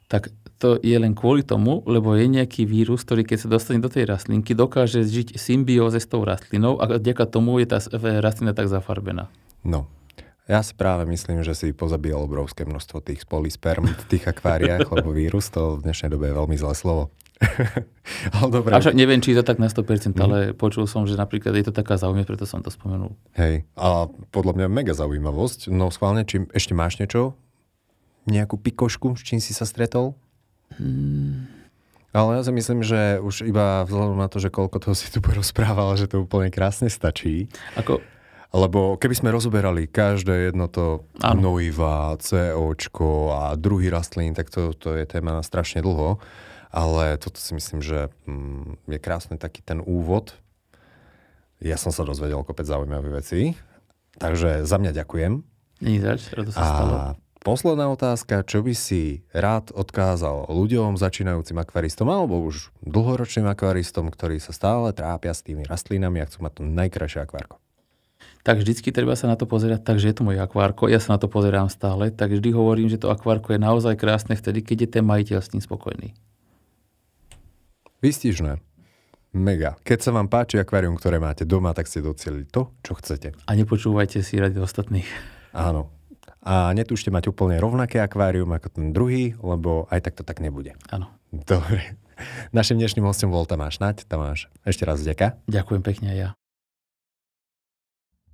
Tak 0.09 0.33
to 0.59 0.81
je 0.83 0.97
len 0.99 1.14
kvôli 1.14 1.47
tomu, 1.47 1.87
lebo 1.87 2.18
je 2.18 2.27
nejaký 2.27 2.66
vírus, 2.66 3.07
ktorý 3.07 3.23
keď 3.23 3.47
sa 3.47 3.49
dostane 3.49 3.79
do 3.79 3.87
tej 3.87 4.11
rastlinky, 4.11 4.57
dokáže 4.59 5.07
žiť 5.07 5.38
symbióze 5.38 6.03
s 6.03 6.11
tou 6.11 6.27
rastlinou 6.27 6.83
a 6.83 6.99
vďaka 6.99 7.31
tomu 7.31 7.62
je 7.62 7.66
tá 7.71 7.79
rastlina 8.18 8.57
tak 8.57 8.66
zafarbená. 8.66 9.31
No, 9.62 9.87
ja 10.49 10.64
si 10.64 10.73
práve 10.73 11.05
myslím, 11.05 11.44
že 11.44 11.53
si 11.53 11.77
pozabíjal 11.77 12.25
obrovské 12.25 12.64
množstvo 12.64 13.05
tých 13.05 13.29
polisperm 13.29 13.85
v 13.92 14.05
tých 14.09 14.25
akváriách, 14.33 14.88
lebo 14.97 15.12
vírus 15.12 15.53
to 15.53 15.79
v 15.79 15.85
dnešnej 15.85 16.09
dobe 16.09 16.33
je 16.33 16.35
veľmi 16.35 16.57
zlé 16.57 16.73
slovo. 16.73 17.12
ale 18.35 18.49
dobre. 18.51 18.75
Až 18.75 18.97
neviem, 18.99 19.23
či 19.23 19.31
je 19.31 19.44
to 19.44 19.47
tak 19.47 19.62
na 19.62 19.71
100%, 19.71 20.11
mm. 20.11 20.18
ale 20.18 20.38
počul 20.57 20.90
som, 20.90 21.07
že 21.07 21.14
napríklad 21.14 21.55
je 21.55 21.71
to 21.71 21.73
taká 21.77 21.94
zaujímavá, 21.94 22.35
preto 22.35 22.49
som 22.49 22.64
to 22.64 22.73
spomenul. 22.73 23.14
Hej, 23.38 23.62
a 23.79 24.11
podľa 24.35 24.59
mňa 24.59 24.66
mega 24.73 24.97
zaujímavosť. 24.97 25.71
No 25.71 25.92
schválne, 25.94 26.27
či 26.27 26.49
ešte 26.51 26.75
máš 26.75 26.99
niečo? 26.99 27.38
Nejakú 28.29 28.61
pikošku, 28.61 29.17
s 29.17 29.25
čím 29.25 29.41
si 29.41 29.57
sa 29.57 29.64
stretol? 29.64 30.12
Hmm. 30.77 31.49
Ale 32.12 32.41
ja 32.41 32.43
si 32.45 32.53
myslím, 32.53 32.85
že 32.85 33.21
už 33.21 33.49
iba 33.49 33.85
vzhľadom 33.85 34.21
na 34.21 34.29
to, 34.29 34.41
že 34.41 34.53
koľko 34.53 34.81
toho 34.81 34.95
si 34.97 35.09
tu 35.09 35.25
porozprával, 35.25 35.97
že 35.97 36.09
to 36.09 36.25
úplne 36.25 36.53
krásne 36.53 36.93
stačí. 36.93 37.49
Ako, 37.77 38.01
lebo 38.49 38.97
keby 38.97 39.12
sme 39.12 39.35
rozoberali 39.35 39.85
každé 39.85 40.49
jedno 40.49 40.73
to 40.73 41.05
gnojiva, 41.21 42.17
COčko 42.17 43.37
a 43.37 43.43
druhý 43.61 43.93
rastlín, 43.93 44.33
tak 44.33 44.49
to, 44.49 44.73
to 44.73 44.97
je 44.97 45.05
téma 45.05 45.37
na 45.37 45.45
strašne 45.45 45.85
dlho. 45.85 46.17
Ale 46.73 47.17
toto 47.21 47.37
si 47.41 47.53
myslím, 47.57 47.81
že 47.85 48.09
mm, 48.25 48.88
je 48.88 48.99
krásny 49.01 49.37
taký 49.37 49.61
ten 49.61 49.85
úvod. 49.85 50.37
Ja 51.61 51.77
som 51.77 51.93
sa 51.93 52.09
dozvedel 52.09 52.41
kopec 52.45 52.64
zaujímavých 52.64 53.14
vecí. 53.21 53.41
Takže 54.17 54.64
za 54.64 54.77
mňa 54.81 54.97
ďakujem. 54.97 55.45
Nie 55.85 56.01
zač, 56.01 56.33
to 56.33 56.53
sa 56.53 56.64
stalo. 56.64 56.97
Posledná 57.38 57.87
otázka, 57.88 58.42
čo 58.42 58.61
by 58.66 58.74
si 58.74 59.22
rád 59.31 59.70
odkázal 59.70 60.51
ľuďom, 60.51 60.98
začínajúcim 60.98 61.57
akvaristom 61.57 62.11
alebo 62.11 62.42
už 62.42 62.74
dlhoročným 62.83 63.46
akvaristom, 63.46 64.11
ktorí 64.11 64.42
sa 64.42 64.51
stále 64.51 64.90
trápia 64.90 65.31
s 65.31 65.46
tými 65.46 65.62
rastlinami 65.62 66.20
a 66.20 66.27
chcú 66.27 66.44
mať 66.44 66.53
to 66.59 66.62
najkrajšie 66.66 67.22
akvárko? 67.22 67.62
tak 68.48 68.64
vždycky 68.64 68.96
treba 68.96 69.12
sa 69.12 69.29
na 69.29 69.37
to 69.37 69.44
pozerať 69.44 69.85
tak, 69.85 70.01
že 70.01 70.09
je 70.09 70.16
to 70.16 70.24
moje 70.24 70.40
akvárko, 70.40 70.88
ja 70.88 70.96
sa 70.96 71.12
na 71.12 71.18
to 71.20 71.29
pozerám 71.29 71.68
stále, 71.68 72.09
tak 72.09 72.33
vždy 72.33 72.48
hovorím, 72.57 72.88
že 72.88 72.96
to 72.96 73.12
akvárko 73.12 73.53
je 73.53 73.61
naozaj 73.61 73.92
krásne 74.01 74.40
vtedy, 74.40 74.64
keď 74.64 74.77
je 74.85 74.88
ten 74.88 75.05
majiteľ 75.05 75.38
s 75.44 75.53
ním 75.53 75.61
spokojný. 75.61 76.16
Vystižné. 78.01 78.62
Mega. 79.37 79.77
Keď 79.85 79.98
sa 80.01 80.11
vám 80.16 80.33
páči 80.33 80.57
akvárium, 80.57 80.96
ktoré 80.96 81.20
máte 81.20 81.44
doma, 81.44 81.77
tak 81.77 81.92
ste 81.92 82.01
docelili 82.01 82.48
to, 82.48 82.72
čo 82.81 82.96
chcete. 82.96 83.37
A 83.44 83.53
nepočúvajte 83.53 84.24
si 84.24 84.40
rady 84.40 84.57
ostatných. 84.57 85.05
Áno. 85.53 85.92
A 86.42 86.70
netúžte 86.72 87.11
mať 87.11 87.35
úplne 87.35 87.59
rovnaké 87.59 87.98
akvárium 87.98 88.48
ako 88.55 88.68
ten 88.70 88.94
druhý, 88.94 89.35
lebo 89.42 89.90
aj 89.90 90.07
tak 90.07 90.14
to 90.14 90.22
tak 90.22 90.38
nebude. 90.38 90.79
Áno. 90.88 91.11
Dobre. 91.35 91.98
Našim 92.51 92.79
dnešným 92.79 93.07
hostom 93.07 93.31
bol 93.31 93.46
Tamáš 93.46 93.79
Naď. 93.83 94.07
Tamáš, 94.07 94.46
ešte 94.62 94.87
raz 94.87 95.03
vďaka. 95.03 95.38
Ďakujem 95.51 95.83
pekne 95.83 96.11
ja. 96.14 96.38